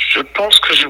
Je 0.10 0.22
pense 0.34 0.58
que 0.60 0.74
je, 0.74 0.86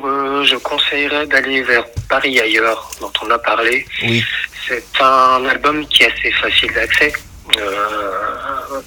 je 0.47 0.55
conseillerais 0.57 1.25
d'aller 1.27 1.63
vers 1.63 1.83
Paris 2.07 2.39
ailleurs, 2.39 2.89
dont 3.01 3.11
on 3.23 3.31
a 3.31 3.39
parlé. 3.39 3.85
Oui, 4.03 4.23
C'est 4.67 4.83
un 5.01 5.43
album 5.45 5.85
qui 5.87 6.03
est 6.03 6.11
assez 6.11 6.31
facile 6.31 6.71
d'accès, 6.73 7.11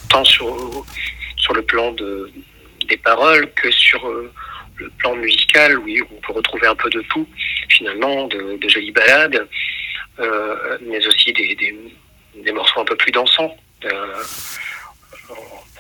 tant 0.09 0.25
sur, 0.25 0.85
sur 1.37 1.55
le 1.55 1.63
plan 1.63 1.93
de, 1.93 2.31
des 2.89 2.97
paroles 2.97 3.51
que 3.55 3.71
sur 3.71 4.07
euh, 4.09 4.33
le 4.77 4.91
plan 4.91 5.15
musical, 5.15 5.79
oui, 5.79 6.01
on 6.11 6.21
peut 6.21 6.33
retrouver 6.33 6.67
un 6.67 6.75
peu 6.75 6.91
de 6.91 7.03
tout, 7.03 7.29
finalement, 7.69 8.27
de, 8.27 8.59
jolies 8.69 8.93
balades, 8.93 9.47
euh, 10.19 10.79
mais 10.83 11.05
aussi 11.07 11.33
des, 11.33 11.57
des, 12.35 12.53
morceaux 12.53 12.81
un 12.81 12.85
peu 12.85 12.97
plus 12.97 13.13
dansants. 13.13 13.57
Euh, 13.85 14.23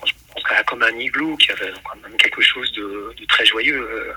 je 0.04 0.12
pense 0.32 0.44
à 0.50 0.62
comme 0.64 0.82
un 0.82 0.96
igloo 0.98 1.36
qui 1.36 1.50
avait 1.50 1.72
quand 1.84 2.00
même 2.02 2.16
quelque 2.16 2.42
chose 2.42 2.70
de 2.72 3.14
très 3.28 3.44
joyeux. 3.44 4.12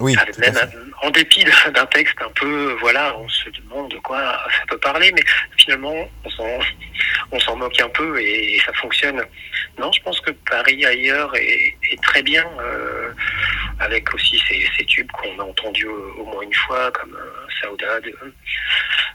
Oui. 0.00 0.16
même 0.38 0.54
en 1.02 1.10
dépit 1.10 1.44
d'un 1.74 1.86
texte 1.86 2.16
un 2.20 2.30
peu, 2.30 2.76
voilà, 2.80 3.16
on 3.18 3.28
se 3.28 3.50
demande 3.50 3.90
de 3.90 3.98
quoi 3.98 4.20
ça 4.58 4.64
peut 4.68 4.78
parler, 4.78 5.12
mais 5.12 5.22
finalement, 5.56 5.94
on 6.24 7.38
s'en, 7.40 7.56
moque 7.56 7.80
un 7.80 7.88
peu 7.90 8.20
et, 8.20 8.60
ça 8.64 8.72
fonctionne. 8.74 9.22
Non, 9.78 9.92
je 9.92 10.02
pense 10.02 10.20
que 10.20 10.30
Paris 10.50 10.84
ailleurs 10.84 11.34
est, 11.36 11.76
est 11.90 12.02
très 12.02 12.22
bien, 12.22 12.46
euh, 12.60 13.12
avec 13.80 14.12
aussi 14.14 14.42
ces, 14.48 14.66
ces 14.76 14.84
tubes 14.84 15.10
qu'on 15.12 15.38
a 15.38 15.44
entendus 15.44 15.86
au, 15.86 16.14
au 16.18 16.24
moins 16.24 16.42
une 16.42 16.54
fois, 16.54 16.90
comme 16.92 17.14
euh, 17.14 17.46
Saoudade, 17.60 18.04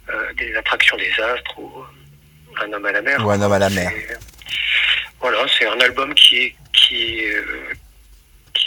euh, 0.10 0.34
des 0.34 0.56
attractions 0.56 0.98
des 0.98 1.12
astres 1.22 1.60
ou 1.60 1.72
euh, 1.80 2.64
Un 2.66 2.74
homme 2.74 2.86
à 2.86 2.92
la 2.92 3.02
mer. 3.02 3.26
Ou 3.26 3.32
Un 3.32 3.42
homme 3.42 3.54
à 3.54 3.60
la 3.60 3.70
mer. 3.70 3.92
Voilà, 5.20 5.46
c'est 5.58 5.68
un 5.68 5.80
album 5.80 6.14
qui 6.16 6.38
est, 6.38 6.56
qui 6.74 7.20
est, 7.20 7.44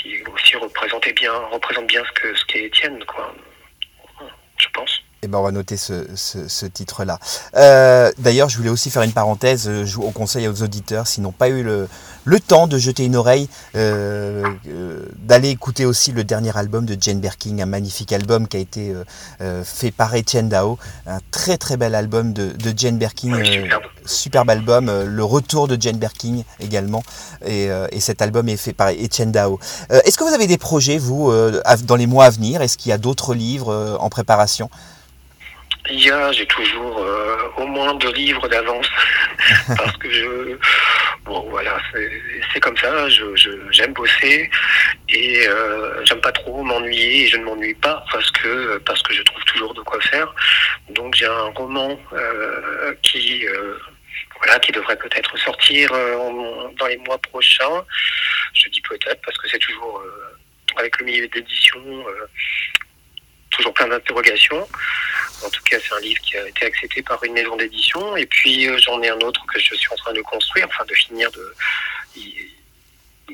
qui 0.04 0.22
aussi 0.30 0.56
représentait 0.56 1.12
bien, 1.12 1.32
représente 1.50 1.86
bien 1.86 2.04
ce 2.04 2.12
que 2.12 2.34
ce 2.34 2.44
qu'est 2.44 2.64
Étienne, 2.64 3.02
quoi. 3.06 3.34
Je 4.58 4.68
pense. 4.68 5.03
Eh 5.24 5.26
ben, 5.26 5.38
on 5.38 5.42
va 5.42 5.52
noter 5.52 5.78
ce, 5.78 6.04
ce- 6.14 6.48
ce 6.48 6.66
titre-là. 6.66 7.18
Euh, 7.56 8.10
D'ailleurs, 8.18 8.50
je 8.50 8.58
voulais 8.58 8.68
aussi 8.68 8.90
faire 8.90 9.00
une 9.02 9.12
parenthèse. 9.12 9.66
euh, 9.68 9.86
Je, 9.86 9.98
on 9.98 10.10
conseille 10.12 10.46
aux 10.48 10.62
auditeurs, 10.62 11.06
s'ils 11.06 11.22
n'ont 11.22 11.32
pas 11.32 11.48
eu 11.48 11.62
le, 11.62 11.88
le 12.26 12.40
temps 12.40 12.66
de 12.66 12.76
jeter 12.76 13.06
une 13.06 13.16
oreille, 13.16 13.48
euh, 13.74 14.44
euh, 14.68 15.06
d'aller 15.16 15.48
écouter 15.48 15.86
aussi 15.86 16.12
le 16.12 16.24
dernier 16.24 16.54
album 16.58 16.84
de 16.84 16.94
Jane 17.00 17.20
Birkin, 17.20 17.58
un 17.58 17.64
magnifique 17.66 18.12
album 18.12 18.46
qui 18.48 18.58
a 18.58 18.60
été 18.60 18.94
euh, 19.40 19.64
fait 19.64 19.90
par 19.92 20.14
Etienne 20.14 20.50
Dao. 20.50 20.78
Un 21.06 21.20
très 21.30 21.56
très 21.56 21.78
bel 21.78 21.94
album 21.94 22.34
de, 22.34 22.50
de 22.50 22.74
Jane 22.78 22.98
Birkin. 22.98 23.32
Ouais, 23.32 23.40
euh, 23.48 23.62
superbe. 23.62 23.82
superbe 24.04 24.50
album. 24.50 24.90
le 25.06 25.24
retour 25.24 25.68
de 25.68 25.80
Jane 25.80 25.96
Birkin 25.96 26.42
également. 26.60 27.02
Et, 27.46 27.70
euh, 27.70 27.86
et 27.92 28.00
cet 28.00 28.20
album 28.20 28.46
est 28.50 28.58
fait 28.58 28.74
par 28.74 28.90
Etienne 28.90 29.32
Dao. 29.32 29.58
Euh, 29.90 30.00
Est-ce 30.04 30.18
que 30.18 30.24
vous 30.24 30.34
avez 30.34 30.46
des 30.46 30.58
projets, 30.58 30.98
vous, 30.98 31.30
euh, 31.30 31.62
dans 31.84 31.96
les 31.96 32.06
mois 32.06 32.26
à 32.26 32.30
venir? 32.30 32.60
Est-ce 32.60 32.76
qu'il 32.76 32.90
y 32.90 32.92
a 32.92 32.98
d'autres 32.98 33.34
livres 33.34 33.72
euh, 33.72 33.96
en 33.98 34.10
préparation? 34.10 34.68
Il 35.90 36.00
y 36.02 36.10
a, 36.10 36.32
j'ai 36.32 36.46
toujours 36.46 36.98
euh, 36.98 37.36
au 37.58 37.66
moins 37.66 37.94
deux 37.94 38.12
livres 38.12 38.48
d'avance 38.48 38.88
parce 39.76 39.94
que 39.98 40.10
je, 40.10 40.56
bon 41.24 41.40
voilà, 41.50 41.78
c'est 42.52 42.60
comme 42.60 42.76
ça. 42.78 43.06
Je 43.10 43.36
je- 43.36 43.70
j'aime 43.70 43.92
bosser 43.92 44.50
et 45.10 45.46
euh, 45.46 46.02
j'aime 46.06 46.22
pas 46.22 46.32
trop 46.32 46.62
m'ennuyer 46.62 47.24
et 47.24 47.28
je 47.28 47.36
ne 47.36 47.44
m'ennuie 47.44 47.74
pas 47.74 48.02
parce 48.10 48.30
que 48.30 48.78
parce 48.78 49.02
que 49.02 49.12
je 49.12 49.22
trouve 49.22 49.44
toujours 49.44 49.74
de 49.74 49.82
quoi 49.82 50.00
faire. 50.00 50.34
Donc 50.88 51.14
j'ai 51.16 51.26
un 51.26 51.50
roman 51.54 51.98
euh, 52.14 52.94
qui 53.02 53.46
euh, 53.46 53.76
voilà 54.38 54.58
qui 54.60 54.72
devrait 54.72 54.96
peut-être 54.96 55.36
sortir 55.38 55.92
euh, 55.92 56.16
en- 56.16 56.72
dans 56.78 56.86
les 56.86 56.96
mois 56.98 57.18
prochains. 57.18 57.84
Je 58.54 58.70
dis 58.70 58.80
peut-être 58.80 59.20
parce 59.22 59.36
que 59.36 59.48
c'est 59.50 59.58
toujours 59.58 59.98
euh, 60.00 60.38
avec 60.78 60.98
le 60.98 61.04
milieu 61.04 61.28
d'édition 61.28 61.78
euh, 61.86 62.26
toujours 63.50 63.74
plein 63.74 63.88
d'interrogations. 63.88 64.66
En 65.42 65.50
tout 65.50 65.62
cas, 65.64 65.76
c'est 65.80 65.94
un 65.94 66.00
livre 66.00 66.20
qui 66.22 66.36
a 66.36 66.46
été 66.48 66.66
accepté 66.66 67.02
par 67.02 67.22
une 67.24 67.32
maison 67.32 67.56
d'édition. 67.56 68.16
Et 68.16 68.26
puis, 68.26 68.68
euh, 68.68 68.78
j'en 68.78 69.02
ai 69.02 69.10
un 69.10 69.18
autre 69.18 69.44
que 69.46 69.58
je 69.58 69.74
suis 69.74 69.92
en 69.92 69.96
train 69.96 70.12
de 70.12 70.22
construire, 70.22 70.66
enfin 70.68 70.84
de 70.84 70.94
finir 70.94 71.30
de. 71.32 71.54
Il, 72.16 72.50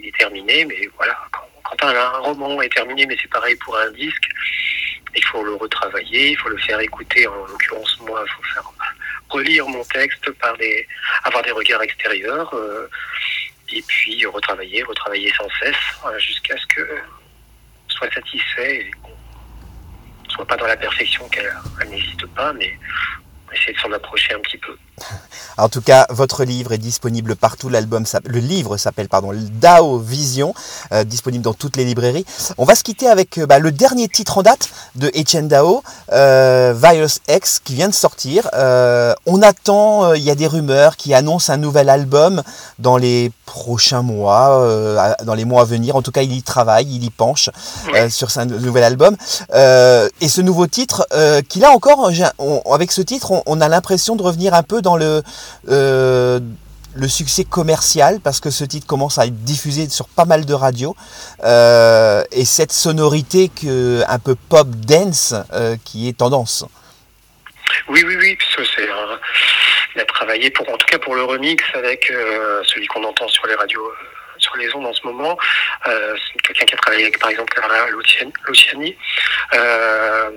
est 0.02 0.16
terminé, 0.16 0.64
mais 0.64 0.88
voilà. 0.96 1.18
Quand, 1.64 1.86
un, 1.86 2.08
roman 2.18 2.62
est 2.62 2.72
terminé, 2.72 3.06
mais 3.06 3.16
c'est 3.20 3.30
pareil 3.30 3.54
pour 3.56 3.76
un 3.76 3.90
disque, 3.90 4.28
il 5.14 5.24
faut 5.24 5.42
le 5.42 5.54
retravailler, 5.54 6.30
il 6.30 6.36
faut 6.36 6.48
le 6.48 6.58
faire 6.58 6.80
écouter. 6.80 7.26
En 7.26 7.44
l'occurrence, 7.46 7.98
moi, 8.00 8.24
il 8.24 8.30
faut 8.32 8.42
faire 8.54 8.72
relire 9.28 9.68
mon 9.68 9.84
texte 9.84 10.30
par 10.32 10.56
des, 10.56 10.86
avoir 11.24 11.42
des 11.42 11.50
regards 11.50 11.82
extérieurs, 11.82 12.52
euh, 12.54 12.88
et 13.72 13.82
puis 13.82 14.24
retravailler, 14.26 14.82
retravailler 14.82 15.32
sans 15.36 15.48
cesse, 15.60 15.76
euh, 16.06 16.18
jusqu'à 16.18 16.56
ce 16.56 16.66
que 16.66 16.88
soit 17.88 18.12
satisfait 18.12 18.90
pas 20.44 20.56
dans 20.56 20.66
la 20.66 20.76
perfection 20.76 21.28
qu'elle 21.28 21.52
elle 21.80 21.88
n'existe 21.90 22.26
pas, 22.26 22.52
mais 22.52 22.78
essayer 23.52 23.72
de 23.72 23.78
s'en 23.78 23.92
approcher 23.92 24.34
un 24.34 24.40
petit 24.40 24.58
peu. 24.58 24.76
En 25.58 25.68
tout 25.68 25.82
cas, 25.82 26.06
votre 26.10 26.44
livre 26.44 26.72
est 26.72 26.78
disponible 26.78 27.36
partout. 27.36 27.68
L'album, 27.68 28.04
le 28.24 28.38
livre 28.38 28.76
s'appelle 28.76 29.08
pardon, 29.08 29.32
Dao 29.34 29.98
Vision, 29.98 30.54
euh, 30.92 31.04
disponible 31.04 31.44
dans 31.44 31.52
toutes 31.54 31.76
les 31.76 31.84
librairies. 31.84 32.24
On 32.56 32.64
va 32.64 32.74
se 32.74 32.82
quitter 32.82 33.08
avec 33.08 33.36
euh, 33.38 33.46
bah, 33.46 33.58
le 33.58 33.70
dernier 33.70 34.08
titre 34.08 34.38
en 34.38 34.42
date 34.42 34.70
de 34.94 35.08
Etienne 35.08 35.48
Dao, 35.48 35.82
euh, 36.12 36.74
Virus 36.76 37.20
X, 37.28 37.60
qui 37.62 37.74
vient 37.74 37.88
de 37.88 37.94
sortir. 37.94 38.48
On 39.26 39.42
attend, 39.42 40.14
il 40.14 40.22
y 40.22 40.30
a 40.30 40.34
des 40.34 40.46
rumeurs 40.46 40.96
qui 40.96 41.12
annoncent 41.14 41.52
un 41.52 41.56
nouvel 41.56 41.88
album 41.88 42.42
dans 42.78 42.96
les 42.96 43.30
prochains 43.46 44.02
mois, 44.02 44.66
dans 45.24 45.34
les 45.34 45.44
mois 45.44 45.62
à 45.62 45.64
venir. 45.64 45.96
En 45.96 46.02
tout 46.02 46.12
cas, 46.12 46.22
il 46.22 46.32
y 46.32 46.42
travaille, 46.42 46.86
il 46.86 47.04
y 47.04 47.10
penche 47.10 47.50
sur 48.08 48.30
ce 48.30 48.40
nouvel 48.40 48.84
album. 48.84 49.16
Et 49.52 50.28
ce 50.28 50.40
nouveau 50.40 50.66
titre, 50.66 51.06
qui 51.48 51.58
là 51.60 51.70
encore, 51.72 52.10
on- 52.38 52.62
avec 52.72 52.92
ce 52.92 53.02
titre, 53.02 53.30
on, 53.32 53.42
on 53.46 53.60
a 53.60 53.68
l'impression 53.68 54.16
de 54.16 54.22
revenir 54.22 54.54
un 54.54 54.62
peu 54.62 54.80
dans 54.82 54.89
le 54.96 55.22
euh, 55.68 56.40
le 56.94 57.08
succès 57.08 57.44
commercial 57.44 58.18
parce 58.20 58.40
que 58.40 58.50
ce 58.50 58.64
titre 58.64 58.86
commence 58.86 59.18
à 59.18 59.26
être 59.26 59.44
diffusé 59.44 59.88
sur 59.88 60.08
pas 60.08 60.24
mal 60.24 60.44
de 60.44 60.54
radios 60.54 60.96
Euh, 61.44 62.24
et 62.32 62.44
cette 62.44 62.72
sonorité 62.72 63.50
un 64.08 64.18
peu 64.18 64.34
pop 64.34 64.68
dance 64.68 65.34
euh, 65.52 65.76
qui 65.84 66.08
est 66.08 66.18
tendance. 66.18 66.64
Oui, 67.88 68.02
oui, 68.04 68.16
oui, 68.18 68.38
c'est 68.74 68.90
un... 68.90 69.18
Il 69.94 70.00
a 70.00 70.04
travaillé 70.04 70.52
en 70.58 70.76
tout 70.76 70.86
cas 70.86 70.98
pour 70.98 71.14
le 71.14 71.24
remix 71.24 71.62
avec 71.74 72.12
celui 72.64 72.86
qu'on 72.86 73.04
entend 73.04 73.26
sur 73.28 73.46
les 73.46 73.54
radios, 73.54 73.90
sur 74.38 74.56
les 74.56 74.72
ondes 74.74 74.86
en 74.86 74.92
ce 74.92 75.04
moment. 75.04 75.36
C'est 75.84 76.42
quelqu'un 76.42 76.66
qui 76.66 76.74
a 76.74 76.78
travaillé 76.78 77.04
avec, 77.04 77.18
par 77.18 77.30
exemple, 77.30 77.52
Clara. 77.54 77.86
Luciani. 78.46 78.96
Euh, 79.54 80.30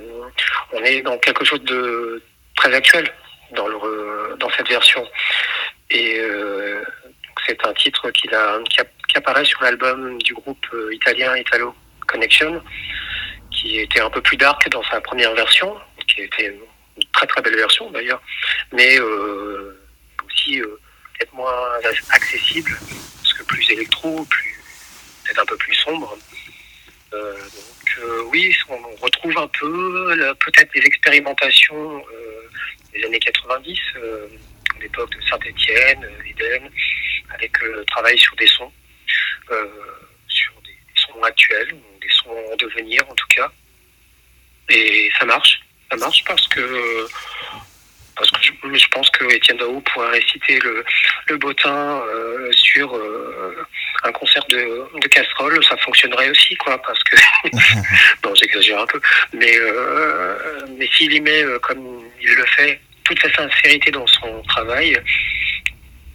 on 0.71 0.83
est 0.83 1.01
dans 1.01 1.17
quelque 1.17 1.45
chose 1.45 1.61
de 1.63 2.21
très 2.55 2.73
actuel 2.73 3.11
dans 3.53 4.49
cette 4.57 4.67
version. 4.67 5.07
Et 5.89 6.19
euh, 6.19 6.83
c'est 7.45 7.65
un 7.65 7.73
titre 7.73 8.09
qui, 8.11 8.29
apparaît 9.15 9.45
sur 9.45 9.61
l'album 9.61 10.19
du 10.21 10.33
groupe 10.33 10.65
euh, 10.73 10.93
italien 10.93 11.35
Italo 11.37 11.75
Connection, 12.07 12.61
qui 13.51 13.79
était 13.79 14.01
un 14.01 14.09
peu 14.09 14.21
plus 14.21 14.37
dark 14.37 14.67
dans 14.69 14.83
sa 14.83 14.99
première 15.01 15.33
version, 15.35 15.75
qui 16.07 16.21
était 16.21 16.47
une 16.47 17.07
très 17.11 17.27
très 17.27 17.41
belle 17.41 17.55
version 17.55 17.91
d'ailleurs, 17.91 18.21
mais 18.71 18.99
euh, 18.99 19.79
aussi 20.25 20.59
peut-être 20.59 21.33
moins 21.33 21.79
accessible, 22.09 22.75
parce 23.21 23.33
que 23.33 23.43
plus 23.43 23.69
électro, 23.71 24.25
plus 24.25 24.59
peut-être 25.23 25.41
un 25.41 25.45
peu 25.45 25.57
plus 25.57 25.75
sombre. 25.75 26.17
Euh, 27.13 27.37
donc 27.37 27.97
euh, 27.99 28.23
oui, 28.31 28.55
on 28.69 28.95
retrouve 29.03 29.37
un 29.37 29.47
peu 29.47 30.15
là, 30.15 30.33
peut-être 30.35 30.73
des 30.73 30.81
expérimentations 30.81 32.03
euh, 32.11 32.49
des 32.93 33.05
années 33.05 33.19
90, 33.19 33.79
euh, 33.97 34.27
à 34.75 34.79
l'époque 34.79 35.15
de 35.15 35.21
Saint-Étienne, 35.27 36.07
Eden, 36.25 36.69
avec 37.29 37.61
euh, 37.61 37.77
le 37.77 37.85
travail 37.85 38.17
sur 38.17 38.35
des 38.35 38.47
sons, 38.47 38.71
euh, 39.51 39.67
sur 40.27 40.53
des, 40.65 40.75
sons 40.95 41.21
actuels, 41.21 41.75
des 42.01 42.09
sons 42.09 42.35
en 42.51 42.55
devenir 42.55 43.07
en 43.09 43.13
tout 43.13 43.27
cas. 43.35 43.51
Et 44.69 45.11
ça 45.19 45.25
marche, 45.25 45.61
ça 45.91 45.97
marche 45.97 46.23
parce 46.25 46.47
que 46.47 47.07
parce 48.15 48.29
que 48.31 48.39
je, 48.41 48.51
je 48.77 48.87
pense 48.89 49.09
que 49.11 49.25
Étienne 49.33 49.57
Dao 49.57 49.81
pourrait 49.81 50.11
réciter 50.11 50.59
le, 50.59 50.83
le 51.29 51.37
bottin 51.37 52.01
euh, 52.07 52.51
sur 52.51 52.95
euh, 52.95 53.65
un 54.03 54.11
concert 54.11 54.43
de, 54.49 54.99
de 54.99 55.07
casserole, 55.07 55.63
ça 55.63 55.77
fonctionnerait 55.77 56.29
aussi, 56.29 56.55
quoi, 56.55 56.81
parce 56.81 57.01
que 57.03 57.15
bon, 58.23 58.33
j'exagère 58.35 58.79
un 58.79 58.87
peu, 58.87 59.01
mais 59.33 59.55
euh, 59.57 60.65
mais 60.77 60.87
s'il 60.95 61.13
y 61.13 61.21
met 61.21 61.43
euh, 61.43 61.59
comme 61.59 62.01
il 62.21 62.33
le 62.35 62.45
fait 62.45 62.79
toute 63.03 63.21
sa 63.21 63.33
sincérité 63.33 63.91
dans 63.91 64.07
son 64.07 64.41
travail, 64.43 64.97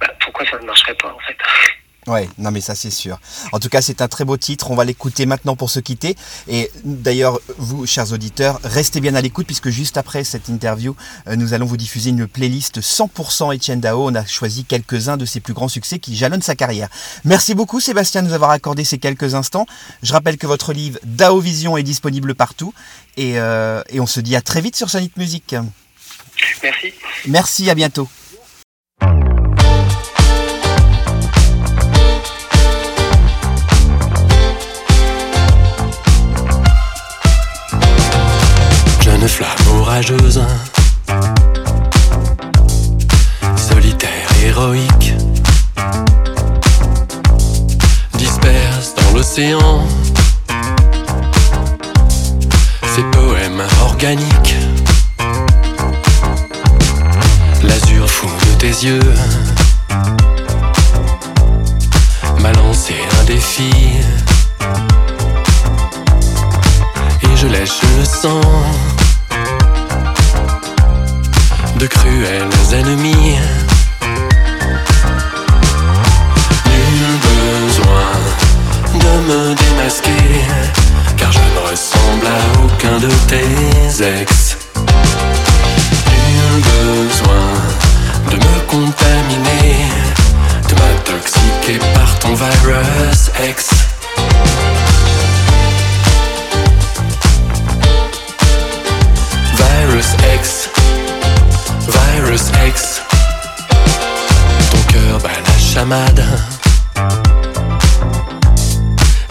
bah, 0.01 0.13
pourquoi 0.21 0.47
ça 0.47 0.59
ne 0.59 0.67
marcherait 0.67 0.95
pas 0.95 1.09
en 1.09 1.19
fait? 1.21 1.37
Ouais, 2.09 2.29
non 2.39 2.51
mais 2.51 2.63
ça 2.63 2.75
c'est 2.75 2.91
sûr. 2.91 3.21
En 3.53 3.59
tout 3.59 3.69
cas, 3.69 3.83
c'est 3.83 4.01
un 4.01 4.09
très 4.09 4.25
beau 4.25 4.37
titre. 4.39 4.71
On 4.71 4.75
va 4.75 4.85
l'écouter 4.85 5.27
maintenant 5.27 5.57
pour 5.57 5.69
se 5.69 5.79
quitter. 5.79 6.17
Et 6.49 6.71
d'ailleurs, 6.85 7.39
vous, 7.59 7.87
chers 7.87 8.13
auditeurs, 8.13 8.61
restez 8.65 9.01
bien 9.01 9.15
à 9.15 9.21
l'écoute 9.21 9.47
puisque 9.47 9.69
juste 9.69 9.99
après 9.99 10.25
cette 10.25 10.49
interview, 10.49 10.97
euh, 11.29 11.37
nous 11.37 11.53
allons 11.53 11.67
vous 11.67 11.77
diffuser 11.77 12.11
une 12.11 12.27
playlist 12.27 12.81
100% 12.81 13.55
Etienne 13.55 13.81
Dao. 13.81 14.09
On 14.09 14.15
a 14.15 14.25
choisi 14.25 14.65
quelques-uns 14.65 15.19
de 15.19 15.27
ses 15.27 15.41
plus 15.41 15.53
grands 15.53 15.69
succès 15.69 15.99
qui 15.99 16.17
jalonnent 16.17 16.43
sa 16.43 16.57
carrière. 16.57 16.89
Merci 17.25 17.55
beaucoup 17.55 17.81
Sébastien 17.81 18.23
de 18.23 18.29
nous 18.29 18.35
avoir 18.35 18.51
accordé 18.51 18.85
ces 18.85 18.99
quelques 18.99 19.35
instants. 19.35 19.67
Je 20.03 20.15
rappelle 20.15 20.39
que 20.39 20.47
votre 20.47 20.73
livre 20.73 20.99
Dao 21.05 21.41
Vision 21.41 21.77
est 21.77 21.83
disponible 21.83 22.35
partout. 22.35 22.73
Et, 23.19 23.39
euh, 23.39 23.83
et 23.91 24.01
on 24.01 24.07
se 24.07 24.21
dit 24.21 24.35
à 24.35 24.41
très 24.41 24.63
vite 24.63 24.77
sur 24.77 24.89
Sanit 24.89 25.13
Music. 25.19 25.55
Merci. 26.63 26.93
Merci, 27.27 27.71
à 27.71 27.75
bientôt. 27.75 28.09
Flamme 40.03 40.17
orageuse, 40.17 40.41
solitaire, 43.57 44.29
héroïque, 44.45 45.15
disperse 48.15 48.95
dans 48.95 49.17
l'océan 49.17 49.78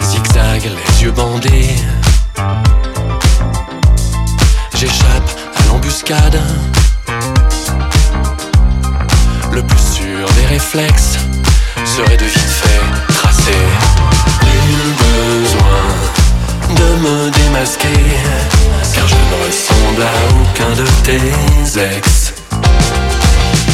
Zigzag, 0.00 0.62
les 0.64 1.02
yeux 1.02 1.10
bandés. 1.10 1.76
J'échappe 4.74 5.30
à 5.56 5.66
l'embuscade. 5.68 6.40
Le 9.52 9.62
plus 9.62 9.78
sûr 9.78 10.26
des 10.40 10.46
réflexes 10.46 11.18
serait 11.84 12.16
de 12.16 12.24
vite 12.24 12.38
fait 12.38 13.12
tracer. 13.12 13.64
Nul 14.42 14.94
besoin 15.04 15.84
de 16.70 16.88
me 17.02 17.30
démasquer, 17.30 18.02
car 18.94 19.06
je 19.06 19.14
ne 19.14 19.46
ressemble 19.46 20.02
à 20.02 20.14
aucun 20.40 20.72
de 20.80 20.86
tes 21.04 21.78
ex. 21.78 22.32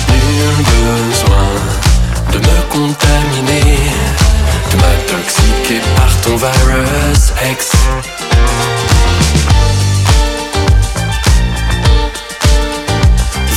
Nul 0.08 0.64
besoin 0.64 1.53
de 2.34 2.38
me 2.40 2.62
contaminer, 2.68 3.92
de 4.70 4.76
m'intoxiquer 4.76 5.80
par 5.96 6.10
ton 6.22 6.36
virus 6.36 7.32
X. 7.52 7.70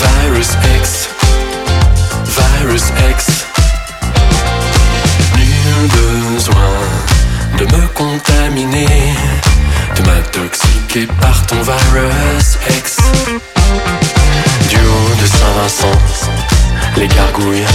Virus 0.01 0.49
X, 0.79 1.09
Virus 2.37 2.83
X. 3.09 3.45
Nul 5.35 5.87
besoin 5.97 6.77
de 7.57 7.65
me 7.65 7.87
contaminer, 7.95 9.15
de 9.95 10.01
m'intoxiquer 10.03 11.07
par 11.19 11.45
ton 11.47 11.61
virus 11.63 12.57
X. 12.77 12.97
Du 14.69 14.77
haut 14.77 15.15
de 15.19 15.25
Saint-Vincent, 15.25 15.99
les 16.97 17.07
gargouilles 17.07 17.65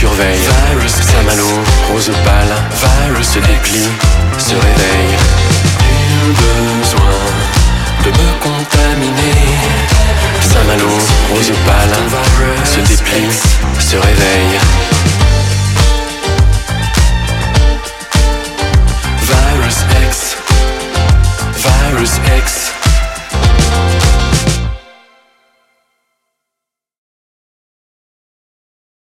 surveille. 0.00 0.48
Saint-Malo, 0.88 1.48
rose 1.90 2.10
pâle, 2.24 2.54
virus 2.82 3.28
se 3.28 3.38
déplie, 3.38 3.88
se 4.38 4.54
réveille. 4.54 5.16
Nul 6.08 6.34
besoin 6.80 7.16
de 8.04 8.10
me 8.10 8.28
contaminer. 8.40 9.42
Saint-Malo, 10.40 10.92
rose 11.30 11.52
pâle, 11.66 11.96
se 12.64 12.80
déplie, 12.88 13.28
se 13.78 13.96
réveille. 13.96 14.58
Virus 19.28 19.78
X, 20.08 20.36
virus 21.62 22.12
X. 22.38 22.79